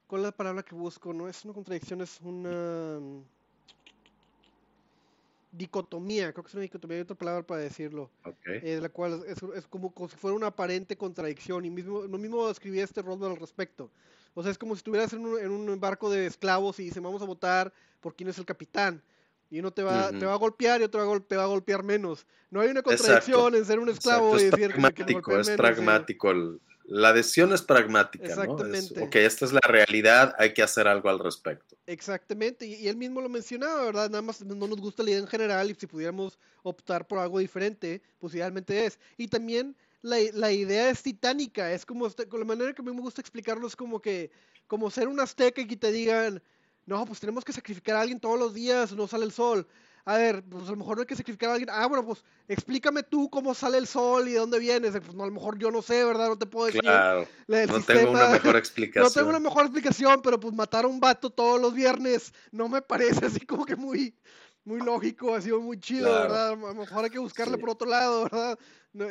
[0.06, 1.12] ¿cuál es la palabra que busco?
[1.12, 3.00] No es una contradicción, es una
[5.56, 8.60] dicotomía, creo que es una dicotomía, hay otra palabra para decirlo, okay.
[8.62, 12.18] eh, la cual es, es, como, como, si fuera una aparente contradicción, y mismo, lo
[12.18, 13.90] mismo escribí este Rodman al respecto.
[14.34, 17.02] O sea, es como si estuvieras en un, en un barco de esclavos y dicen,
[17.02, 19.02] vamos a votar por quién es el capitán
[19.54, 22.26] y uno te va, te va a golpear y otro te va a golpear menos.
[22.50, 26.32] No hay una contradicción en ser un esclavo y decir pragmático, que, es pragmático.
[26.86, 28.94] La decisión es pragmática, Exactamente.
[29.00, 29.06] ¿no?
[29.06, 31.76] ok, esta es la realidad, hay que hacer algo al respecto.
[31.86, 34.10] Exactamente, y, él mismo lo mencionaba, ¿verdad?
[34.10, 37.38] Nada más no nos gusta la idea en general y si pudiéramos optar por algo
[37.38, 38.98] diferente, pues idealmente es.
[39.16, 42.92] Y también la, la idea es titánica, es como, con la manera que a mí
[42.92, 44.30] me gusta explicarlo, es como que,
[44.66, 46.42] como ser un azteca y que te digan,
[46.86, 49.66] no, pues tenemos que sacrificar a alguien todos los días, no sale el sol.
[50.06, 51.70] A ver, pues a lo mejor no hay que sacrificar a alguien.
[51.72, 54.92] Ah, bueno, pues explícame tú cómo sale el sol y de dónde vienes.
[54.92, 56.28] Pues no, a lo mejor yo no sé, ¿verdad?
[56.28, 56.82] No te puedo decir.
[56.82, 57.26] Claro.
[57.48, 59.04] no tengo una mejor explicación.
[59.04, 62.68] no tengo una mejor explicación, pero pues matar a un vato todos los viernes no
[62.68, 64.14] me parece así como que muy,
[64.64, 66.48] muy lógico, ha sido muy chido, ¿verdad?
[66.48, 68.58] A lo mejor hay que buscarle por otro lado, ¿verdad?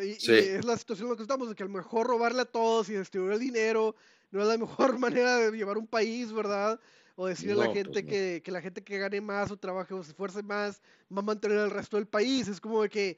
[0.03, 2.45] y, es la situación en la que estamos, de que a lo mejor robarle a
[2.45, 3.95] todos y distribuir el dinero
[4.31, 6.79] no es la mejor manera de llevar un país, ¿verdad?
[7.15, 9.93] O decirle a la pues gente que, que, la gente que gane más o trabaje
[9.93, 10.81] o se esfuerce más
[11.15, 12.47] va a mantener al resto del país.
[12.47, 13.17] Es como de que,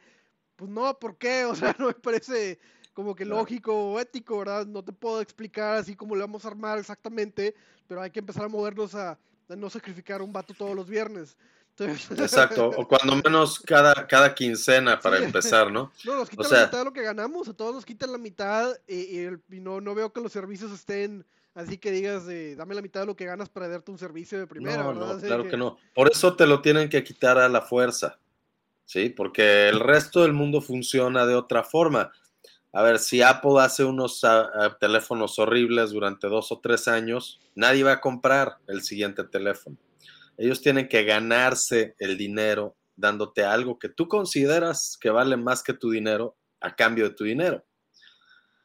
[0.56, 1.46] pues no, ¿por qué?
[1.50, 2.60] O sea, no me parece
[2.94, 4.66] como que lógico o ético, ¿verdad?
[4.66, 7.56] No te puedo explicar así cómo le vamos a armar exactamente,
[7.88, 9.12] pero hay que empezar a movernos a,
[9.50, 11.38] a no sacrificar un vato todos los viernes.
[11.78, 15.92] Exacto, o cuando menos cada, cada quincena para empezar, ¿no?
[16.06, 18.74] No, nos quitan la mitad de lo que ganamos, a todos nos quitan la mitad
[18.88, 19.28] y,
[19.60, 21.26] no, no veo que los servicios estén
[21.56, 22.26] así que digas,
[22.56, 24.84] dame la mitad de lo que ganas para darte un servicio de primera.
[24.84, 25.58] No, no claro que...
[25.58, 25.78] no.
[25.94, 28.20] Por eso te lo tienen que quitar a la fuerza,
[28.86, 29.10] ¿sí?
[29.10, 32.12] Porque el resto del mundo funciona de otra forma.
[32.72, 37.42] A ver, si Apple hace unos ah, ah, teléfonos horribles durante dos o tres años,
[37.56, 39.78] nadie va a comprar el siguiente teléfono.
[40.38, 45.74] Ellos tienen que ganarse el dinero dándote algo que tú consideras que vale más que
[45.74, 47.64] tu dinero a cambio de tu dinero.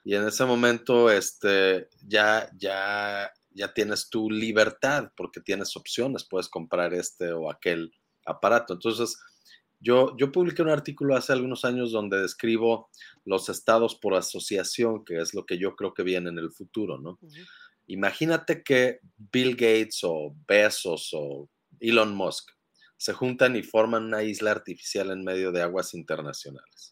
[0.05, 6.49] Y en ese momento este, ya, ya, ya tienes tu libertad porque tienes opciones, puedes
[6.49, 7.93] comprar este o aquel
[8.25, 8.75] aparato.
[8.75, 9.19] Entonces,
[9.79, 12.89] yo, yo publiqué un artículo hace algunos años donde describo
[13.25, 16.99] los estados por asociación, que es lo que yo creo que viene en el futuro,
[16.99, 17.19] ¿no?
[17.87, 21.49] Imagínate que Bill Gates o Bezos o
[21.81, 22.51] Elon Musk,
[22.97, 26.90] se juntan y forman una isla artificial en medio de aguas internacionales.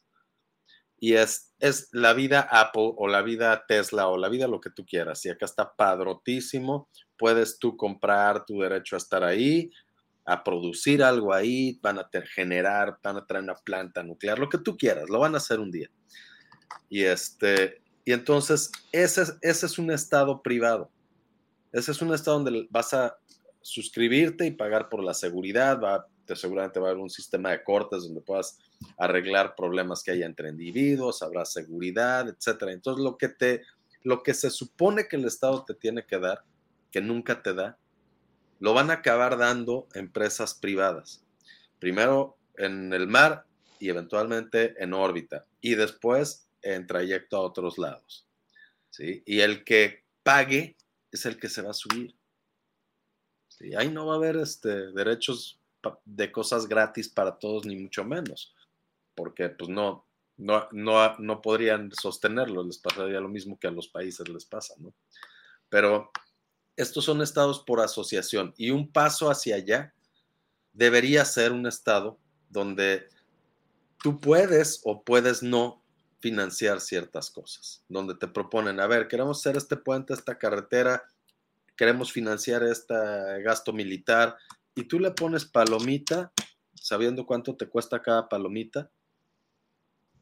[1.00, 4.70] Y es, es la vida Apple o la vida Tesla o la vida lo que
[4.70, 5.24] tú quieras.
[5.24, 6.88] Y acá está padrotísimo.
[7.16, 9.70] Puedes tú comprar tu derecho a estar ahí,
[10.24, 14.58] a producir algo ahí, van a generar, van a traer una planta nuclear, lo que
[14.58, 15.88] tú quieras, lo van a hacer un día.
[16.90, 20.90] Y este, y entonces ese, ese es un estado privado.
[21.72, 23.16] Ese es un estado donde vas a
[23.60, 25.80] suscribirte y pagar por la seguridad.
[25.80, 28.58] Va, te, seguramente va a haber un sistema de cortes donde puedas
[28.98, 32.72] arreglar problemas que haya entre individuos, habrá seguridad, etcétera.
[32.72, 33.62] Entonces, lo que te,
[34.02, 36.44] lo que se supone que el Estado te tiene que dar,
[36.92, 37.78] que nunca te da,
[38.60, 41.24] lo van a acabar dando empresas privadas.
[41.78, 43.46] Primero en el mar
[43.78, 48.26] y eventualmente en órbita y después en trayecto a otros lados.
[48.90, 49.22] ¿sí?
[49.24, 50.76] Y el que pague
[51.10, 52.14] es el que se va a subir.
[53.60, 55.58] Y ahí no va a haber este, derechos
[56.04, 58.54] de cosas gratis para todos, ni mucho menos,
[59.14, 63.88] porque pues no, no, no, no podrían sostenerlo, les pasaría lo mismo que a los
[63.88, 64.94] países les pasa, ¿no?
[65.68, 66.10] Pero
[66.76, 69.94] estos son estados por asociación y un paso hacia allá
[70.72, 72.18] debería ser un estado
[72.48, 73.08] donde
[74.02, 75.82] tú puedes o puedes no
[76.20, 81.04] financiar ciertas cosas, donde te proponen, a ver, queremos hacer este puente, esta carretera,
[81.76, 82.94] queremos financiar este
[83.42, 84.36] gasto militar
[84.78, 86.32] y tú le pones palomita,
[86.72, 88.88] sabiendo cuánto te cuesta cada palomita.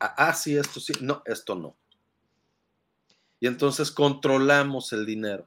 [0.00, 1.76] Ah, ah, sí, esto sí, no, esto no.
[3.38, 5.46] Y entonces controlamos el dinero.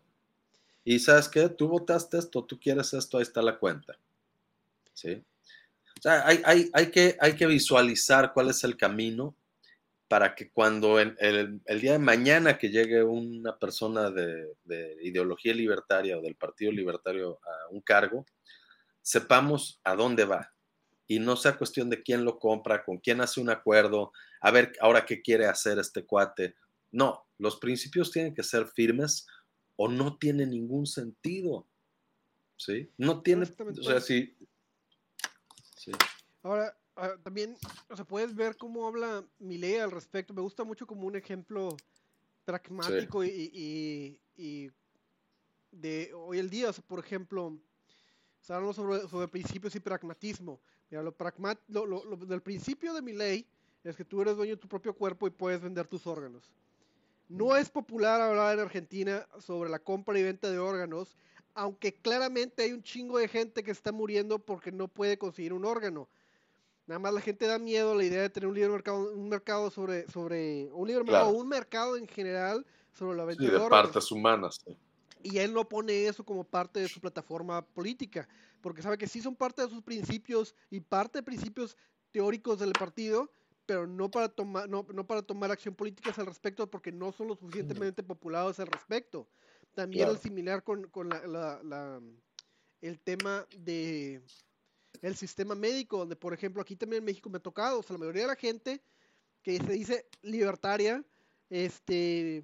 [0.83, 3.97] Y sabes qué, tú votaste esto, tú quieres esto, ahí está la cuenta.
[4.93, 5.23] ¿Sí?
[5.97, 9.35] O sea, hay, que, hay que visualizar cuál es el camino
[10.07, 14.55] para que cuando el, día de mañana que llegue una persona de,
[15.01, 18.27] ideología libertaria o del Partido Libertario a un cargo,
[19.01, 20.53] sepamos a dónde va
[21.07, 24.73] y no sea cuestión de quién lo compra, con quién hace un acuerdo, a ver
[24.79, 26.55] ahora qué quiere hacer este cuate.
[26.91, 29.27] No, los principios tienen que ser firmes
[29.75, 31.65] o no tiene ningún sentido.
[32.57, 32.89] ¿Sí?
[32.97, 34.35] No tiene, o sea, sí.
[35.77, 35.91] sí.
[36.43, 37.55] Ahora, Ah, también,
[37.87, 40.33] o sea, puedes ver cómo habla Milei al respecto.
[40.33, 41.77] Me gusta mucho como un ejemplo
[42.43, 44.19] pragmático y,
[45.71, 46.73] de hoy el día.
[46.87, 47.57] por ejemplo,
[48.47, 50.59] hablamos sobre, sobre principios y pragmatismo.
[50.89, 51.85] Mira, lo, pragmat, lo,
[52.25, 53.45] del principio de Milei
[53.83, 56.51] es que tú eres dueño de tu propio cuerpo y puedes vender tus órganos.
[57.27, 61.15] No es popular hablar en Argentina sobre la compra y venta de órganos,
[61.53, 65.65] aunque claramente hay un chingo de gente que está muriendo porque no puede conseguir un
[65.65, 66.07] órgano.
[66.87, 69.29] Nada más la gente da miedo a la idea de tener un libre mercado, un
[69.29, 74.11] mercado sobre, sobre un libre mercado, un mercado en general sobre la venta de, partes
[74.11, 74.59] humanas.
[75.21, 78.27] Y él no pone eso como parte de su plataforma política,
[78.61, 81.75] porque sabe que sí son parte de sus principios y parte de principios
[82.11, 83.31] teóricos del partido,
[83.65, 87.27] pero no para tomar, no, no para tomar acción política al respecto, porque no son
[87.27, 89.27] lo suficientemente populados al respecto.
[89.75, 92.01] También es similar con, con la, la,
[92.81, 94.21] el tema de
[95.01, 97.93] el sistema médico, donde por ejemplo aquí también en México me ha tocado, o sea,
[97.93, 98.81] la mayoría de la gente
[99.43, 101.03] que se dice libertaria,
[101.49, 102.43] este,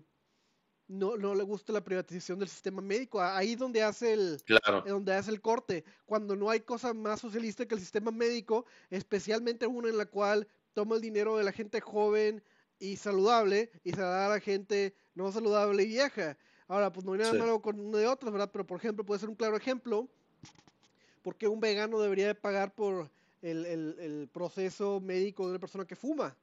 [0.87, 3.21] no, no le gusta la privatización del sistema médico.
[3.21, 4.43] Ahí donde hace el
[4.85, 5.83] donde hace el corte.
[6.05, 10.47] Cuando no hay cosa más socialista que el sistema médico, especialmente uno en la cual
[10.73, 12.43] toma el dinero de la gente joven
[12.79, 16.37] y saludable y se da a la gente no saludable y vieja.
[16.67, 18.49] Ahora, pues no hay nada malo con uno de otros, ¿verdad?
[18.51, 20.09] Pero por ejemplo, puede ser un claro ejemplo.
[21.21, 23.09] porque un vegano debería de pagar por
[23.41, 26.35] el, el proceso médico de una persona que fuma?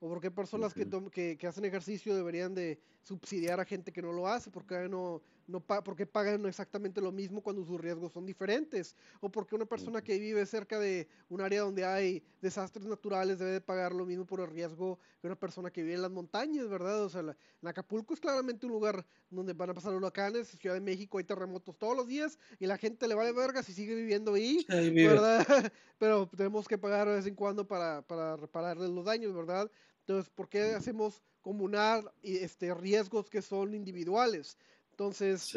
[0.00, 4.12] O por qué personas que, que, hacen ejercicio deberían de subsidiar a gente que no
[4.12, 8.96] lo hace, porque no, no porque pagan exactamente lo mismo cuando sus riesgos son diferentes,
[9.20, 13.52] o porque una persona que vive cerca de un área donde hay desastres naturales debe
[13.52, 16.66] de pagar lo mismo por el riesgo que una persona que vive en las montañas,
[16.68, 17.04] ¿verdad?
[17.04, 20.80] O sea, en Acapulco es claramente un lugar donde van a pasar huracanes, Ciudad de
[20.80, 24.32] México hay terremotos todos los días y la gente le vale verga si sigue viviendo
[24.34, 25.44] ahí, ¿verdad?
[25.98, 29.70] Pero tenemos que pagar de vez en cuando para, para repararles los daños, ¿verdad?
[30.10, 34.58] Entonces, ¿por qué hacemos comunar este, riesgos que son individuales?
[34.90, 35.56] Entonces,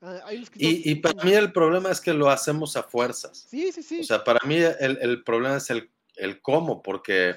[0.00, 3.48] ah, y, para mí el problema es que lo hacemos a fuerzas.
[3.50, 3.98] Sí, sí, sí.
[3.98, 7.34] O sea, para mí el, problema es el, cómo, porque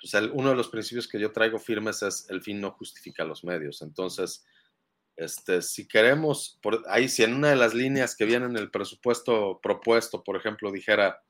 [0.00, 3.44] pues, uno de los principios que yo traigo firmes es el fin no justifica los
[3.44, 3.80] medios.
[3.80, 4.44] Entonces,
[5.14, 8.72] este, si queremos, por, ahí si en una de las líneas que viene en el
[8.72, 11.22] presupuesto propuesto, por ejemplo, dijera,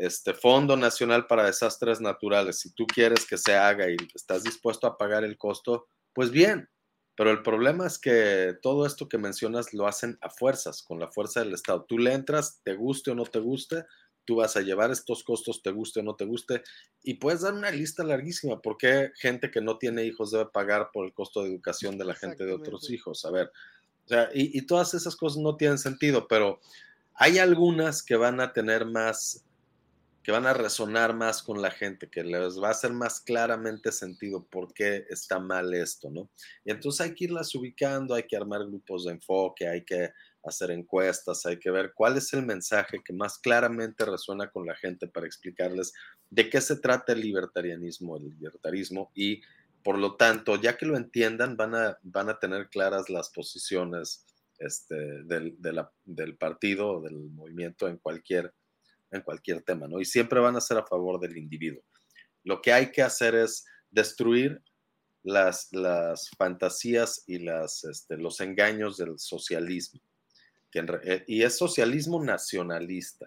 [0.00, 4.86] este Fondo Nacional para Desastres Naturales, si tú quieres que se haga y estás dispuesto
[4.86, 6.68] a pagar el costo, pues bien.
[7.16, 11.10] Pero el problema es que todo esto que mencionas lo hacen a fuerzas, con la
[11.10, 11.84] fuerza del Estado.
[11.86, 13.84] Tú le entras, te guste o no te guste,
[14.24, 16.62] tú vas a llevar estos costos, te guste o no te guste,
[17.02, 18.62] y puedes dar una lista larguísima.
[18.62, 22.06] ¿Por qué gente que no tiene hijos debe pagar por el costo de educación de
[22.06, 23.26] la gente de otros hijos?
[23.26, 23.52] A ver,
[24.06, 26.58] o sea, y, y todas esas cosas no tienen sentido, pero
[27.14, 29.44] hay algunas que van a tener más
[30.22, 33.90] que van a resonar más con la gente, que les va a hacer más claramente
[33.90, 36.30] sentido por qué está mal esto, ¿no?
[36.64, 40.10] Y entonces hay que irlas ubicando, hay que armar grupos de enfoque, hay que
[40.42, 44.74] hacer encuestas, hay que ver cuál es el mensaje que más claramente resuena con la
[44.76, 45.92] gente para explicarles
[46.28, 49.40] de qué se trata el libertarianismo, el libertarismo y
[49.82, 54.26] por lo tanto, ya que lo entiendan, van a, van a tener claras las posiciones
[54.58, 54.94] este,
[55.24, 55.56] del,
[56.04, 58.52] del partido o del movimiento en cualquier
[59.10, 60.00] en cualquier tema, ¿no?
[60.00, 61.82] Y siempre van a ser a favor del individuo.
[62.44, 64.62] Lo que hay que hacer es destruir
[65.22, 70.00] las, las fantasías y las, este, los engaños del socialismo.
[70.72, 73.26] Eh, y es socialismo nacionalista.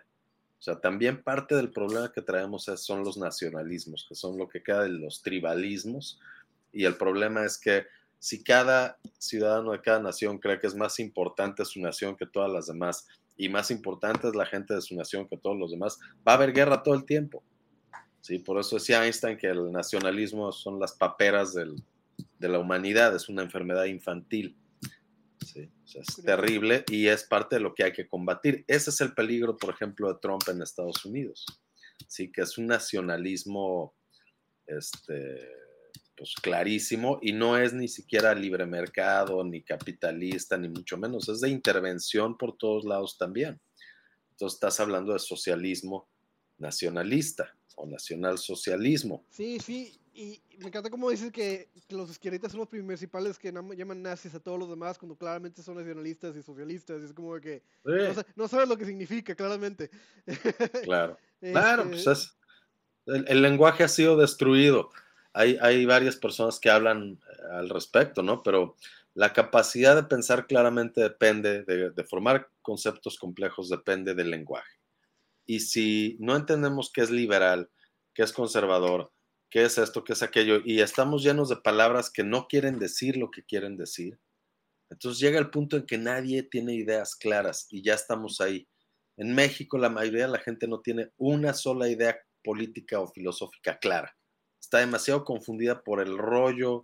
[0.60, 4.64] O sea, también parte del problema que traemos son los nacionalismos, que son lo que
[4.64, 6.20] queda de los tribalismos.
[6.72, 7.86] Y el problema es que
[8.18, 12.50] si cada ciudadano de cada nación cree que es más importante su nación que todas
[12.50, 13.06] las demás,
[13.38, 16.36] y más importante es la gente de su nación que todos los demás, va a
[16.36, 17.44] haber guerra todo el tiempo.
[18.22, 18.40] ¿sí?
[18.40, 21.76] Por eso decía Einstein que el nacionalismo son las paperas del,
[22.40, 24.56] de la humanidad, es una enfermedad infantil.
[25.46, 25.70] ¿sí?
[25.94, 28.64] es terrible y es parte de lo que hay que combatir.
[28.68, 31.46] Ese es el peligro, por ejemplo, de Trump en Estados Unidos.
[32.08, 33.94] Sí, que es un nacionalismo
[34.66, 35.48] este,
[36.16, 41.42] pues clarísimo y no es ni siquiera libre mercado, ni capitalista, ni mucho menos, es
[41.42, 43.60] de intervención por todos lados también.
[44.32, 46.08] Entonces estás hablando de socialismo
[46.58, 49.26] nacionalista o nacionalsocialismo.
[49.30, 54.02] Sí, sí, y me encanta cómo dices que, los izquierdistas son los principales que llaman
[54.02, 57.02] nazis a todos los demás cuando claramente son nacionalistas y socialistas.
[57.02, 57.64] Es como que
[58.36, 59.90] no, sabes lo que significa, claramente.
[60.84, 62.36] Claro, claro, pues este es,
[63.06, 64.92] el lenguaje ha sido destruido
[65.34, 68.44] hay, varias personas que hablan eh, al respecto, ¿no?
[68.44, 68.76] Pero
[69.16, 74.80] la capacidad de pensar claramente depende, de, formar conceptos complejos depende del lenguaje.
[75.46, 77.70] Y si no entendemos qué es liberal,
[78.14, 79.12] qué es conservador,
[79.50, 83.18] qué es esto, qué es aquello, y estamos llenos de palabras que no quieren decir
[83.18, 84.20] lo que quieren decir,
[84.90, 88.68] entonces llega el punto en que nadie tiene ideas claras y ya estamos ahí.
[89.18, 93.80] En México la mayoría de la gente no tiene una sola idea política o filosófica
[93.80, 94.16] clara
[94.64, 96.82] está demasiado confundida por el rollo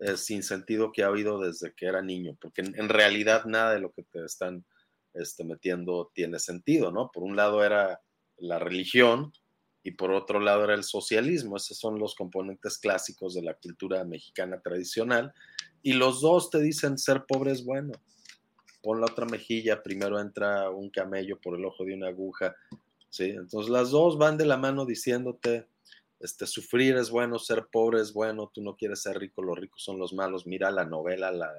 [0.00, 3.80] eh, sin sentido que ha habido desde que era niño, porque en, realidad nada de
[3.80, 4.66] lo que te están
[5.14, 7.10] este, metiendo tiene sentido, ¿no?
[7.10, 8.02] Por un lado era
[8.36, 9.32] la religión
[9.82, 14.04] y por otro lado era el socialismo, esos son los componentes clásicos de la cultura
[14.04, 15.32] mexicana tradicional,
[15.82, 17.92] y los dos te dicen ser pobre es bueno.
[18.82, 22.54] Pon la otra mejilla, primero entra un camello por el ojo de una aguja,
[23.08, 23.30] ¿sí?
[23.30, 25.66] Entonces las dos van de la mano diciéndote
[26.22, 29.82] este, sufrir es bueno, ser pobre es bueno, tú no quieres ser rico, los ricos
[29.82, 30.46] son los malos.
[30.46, 31.52] Mira la novela, la,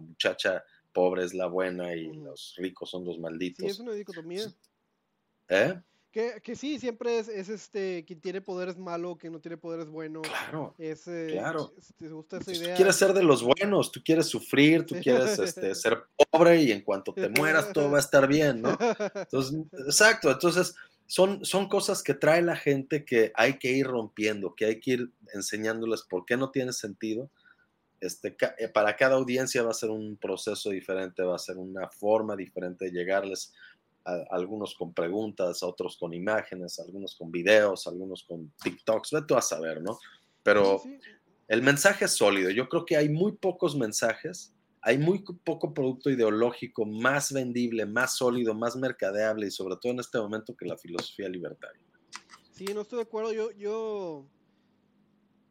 [0.00, 3.64] muchacha pobre es la buena y los ricos son los malditos.
[3.64, 4.46] Sí, es una dicotomía.
[5.48, 5.80] ¿Eh?
[6.10, 9.58] Que, que, sí, siempre es, es, este, quien tiene poder es malo, quien no tiene
[9.58, 10.22] poder es bueno.
[10.22, 11.74] Claro, es, eh, claro.
[11.98, 12.70] ¿Te gusta esa idea?
[12.70, 16.72] Tú quieres ser de los buenos, tú quieres sufrir, tú quieres este, ser pobre y
[16.72, 18.70] en cuanto te mueras todo va a estar bien, ¿no?
[19.14, 20.74] Entonces, exacto, entonces
[21.08, 24.90] son, son cosas que trae la gente que hay que ir rompiendo, que hay que
[24.92, 27.30] ir enseñándoles por qué no tiene sentido.
[27.98, 31.88] Este, eh, para cada audiencia va a ser un proceso diferente, va a ser una
[31.88, 33.54] forma diferente de llegarles
[34.30, 39.42] algunos con preguntas, otros con imágenes, algunos con videos, algunos con TikToks, ve tú a
[39.42, 39.98] saber, ¿no?
[40.42, 40.82] Pero
[41.46, 42.50] el mensaje es sólido.
[42.50, 44.54] Yo creo que hay muy pocos mensajes,
[44.88, 50.00] hay muy poco producto ideológico más vendible, más sólido, más mercadeable y sobre todo en
[50.00, 51.82] este momento que la filosofía libertaria.
[52.52, 53.34] Sí, no estoy de acuerdo.
[53.34, 54.26] Yo, yo,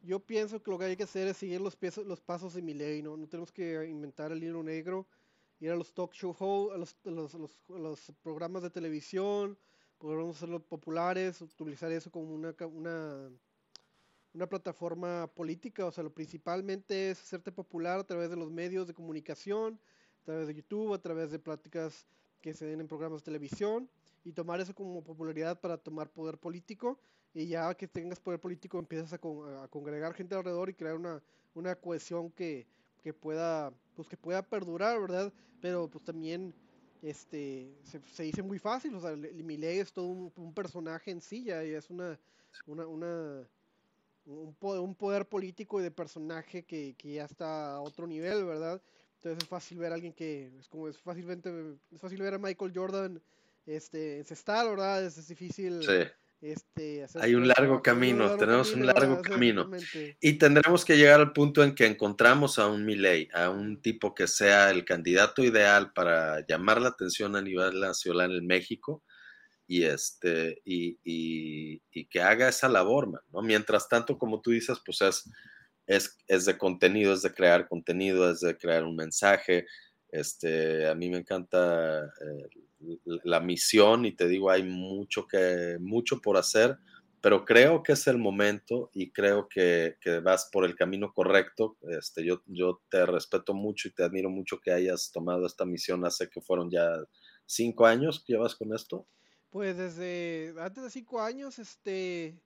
[0.02, 1.76] yo pienso que lo que hay que hacer es seguir los,
[2.20, 3.16] pasos de mi ley, ¿no?
[3.16, 5.08] No tenemos que inventar el libro negro
[5.60, 9.56] ir a los talk show a los, los, programas de televisión,
[10.32, 13.30] hacerlo populares, utilizar eso como una, una,
[14.34, 18.88] una plataforma política, o sea, lo principalmente es hacerte popular a través de los medios
[18.88, 19.80] de comunicación,
[20.22, 22.06] a través de YouTube, a través de pláticas
[22.42, 23.90] que se den en programas de televisión
[24.24, 27.00] y tomar eso como popularidad para tomar poder político
[27.34, 29.16] y ya que tengas poder político empiezas a,
[29.64, 31.22] a congregar gente alrededor y crear una,
[31.56, 32.68] una cohesión que,
[33.02, 35.34] que pueda pues que pueda perdurar, ¿verdad?
[35.62, 36.54] Pero pues también
[37.02, 41.62] este se, dice muy fácil, o sea, Milei es todo un, personaje en sí, ya
[41.64, 42.20] es una,
[42.66, 43.48] una, una
[44.28, 48.46] un, poder, un poder político y de personaje que, que, ya está a otro nivel,
[48.46, 48.82] ¿verdad?
[49.16, 51.50] Entonces es fácil ver a alguien que es como es fácilmente
[51.92, 53.22] es fácil ver a Michael Jordan
[53.66, 55.04] este encestar, ¿verdad?
[55.04, 56.08] Es, difícil sí.
[56.40, 59.72] Este, Hay un largo camino, tenemos un largo camino.
[60.22, 64.14] Y tendremos que llegar al punto en que encontramos a un Milley, a un tipo
[64.14, 69.04] que sea el candidato ideal para llamar la atención a nivel nacional en México
[69.68, 73.41] y, este, y, y, que haga esa labor, ¿no?
[73.41, 75.30] Mientras tanto, como tú dices, pues es,
[75.86, 79.65] es, es, de contenido, es de crear contenido, es de crear un mensaje.
[80.09, 82.49] Este, a mí me encanta eh,
[83.24, 86.78] la misión y te digo, hay mucho, que, mucho por hacer,
[87.20, 91.78] pero creo que es el momento y creo que, vas por el camino correcto.
[91.89, 96.05] Este, yo, yo te respeto mucho y te admiro mucho que hayas tomado esta misión
[96.05, 96.89] hace que fueron ya
[97.45, 99.07] cinco años que llevas con esto.
[99.50, 102.38] Pues desde antes de cinco años, este,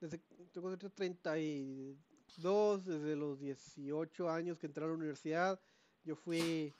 [0.00, 0.20] desde
[0.52, 5.60] tengo 32, desde los 18 años que entré a la universidad,
[6.04, 6.74] yo fui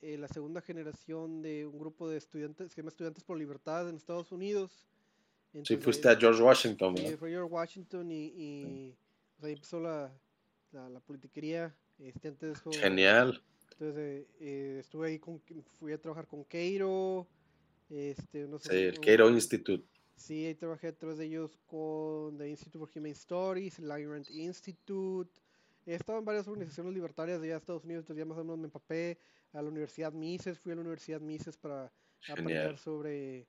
[0.00, 3.88] eh, la segunda generación de un grupo de estudiantes, que se llama Estudiantes por Libertad
[3.88, 4.88] en Estados Unidos.
[5.62, 6.96] sí, fuiste a George Washington.
[6.96, 8.96] Sí, fue George Washington y,
[9.42, 10.10] ahí empezó la,
[10.72, 11.76] la, politiquería.
[11.98, 13.42] Este, antes Genial.
[13.72, 15.40] Entonces eh, eh, estuve ahí, con,
[15.78, 17.26] fui a trabajar con Cairo.
[17.92, 19.86] Este, no sé, sí, el Cairo Institute.
[20.16, 25.30] Sí, ahí trabajé través de ellos con the Institute for Human Stories, el Institute.
[25.84, 28.44] He estado en varias organizaciones libertarias de allá de Estados Unidos, entonces ya más o
[28.44, 29.18] menos me empapé
[29.52, 31.92] a la Universidad Mises, fui a la Universidad Mises para
[32.28, 33.40] aprender sobre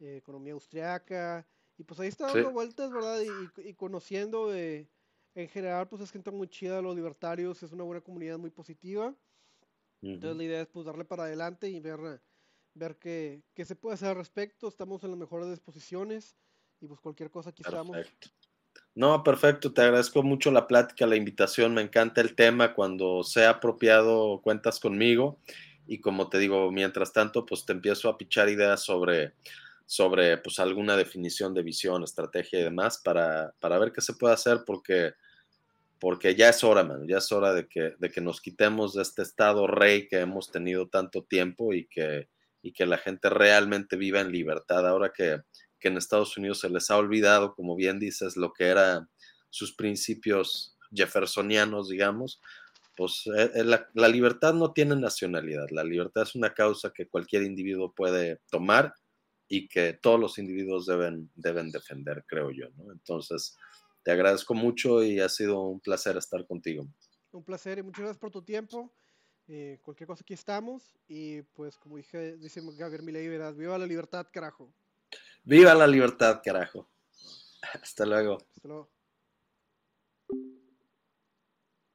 [0.00, 1.46] eh, economía austriaca.
[1.78, 3.22] Y pues ahí estaba dando vueltas, ¿verdad?
[3.64, 8.36] Y, conociendo en general, pues es gente muy chida, los libertarios, es una buena comunidad
[8.36, 9.14] muy positiva.
[10.02, 12.20] Entonces la idea es pues darle para adelante y ver,
[12.78, 14.68] ver qué, qué, se puede hacer al respecto.
[14.68, 16.36] Estamos en las mejores disposiciones
[16.80, 17.96] y pues cualquier cosa aquí estamos.
[18.94, 23.50] No, perfecto, te agradezco mucho la plática, la invitación, me encanta el tema, cuando sea
[23.50, 25.38] apropiado cuentas conmigo.
[25.86, 29.34] Y como te digo, mientras tanto, pues te empiezo a pichar ideas sobre,
[29.86, 34.34] sobre pues alguna definición de visión, estrategia y demás para, para ver qué se puede
[34.34, 35.14] hacer porque,
[35.98, 39.02] porque ya es hora, man, ya es hora de que, de que nos quitemos de
[39.02, 42.28] este estado rey que hemos tenido tanto tiempo y que,
[42.68, 44.86] y que la gente realmente viva en libertad.
[44.86, 45.40] Ahora que,
[45.80, 49.08] que en Estados Unidos se les ha olvidado, como bien dices, lo que eran
[49.48, 52.40] sus principios jeffersonianos, digamos,
[52.94, 57.42] pues eh, eh, la, libertad no tiene nacionalidad, la libertad es una causa que cualquier
[57.42, 58.92] individuo puede tomar
[59.48, 62.66] y que todos los individuos deben, deben defender, creo yo.
[62.92, 63.56] Entonces,
[64.02, 66.86] te agradezco mucho y ha sido un placer estar contigo.
[67.30, 68.92] Un placer y muchas gracias por tu tiempo.
[69.50, 74.26] Eh, cualquier cosa aquí estamos y pues como dije, dice Gabriel Milei, viva la libertad,
[74.30, 74.70] carajo.
[75.42, 76.86] Viva la libertad, carajo.
[77.82, 78.38] Hasta luego.
[78.54, 78.90] Hasta luego.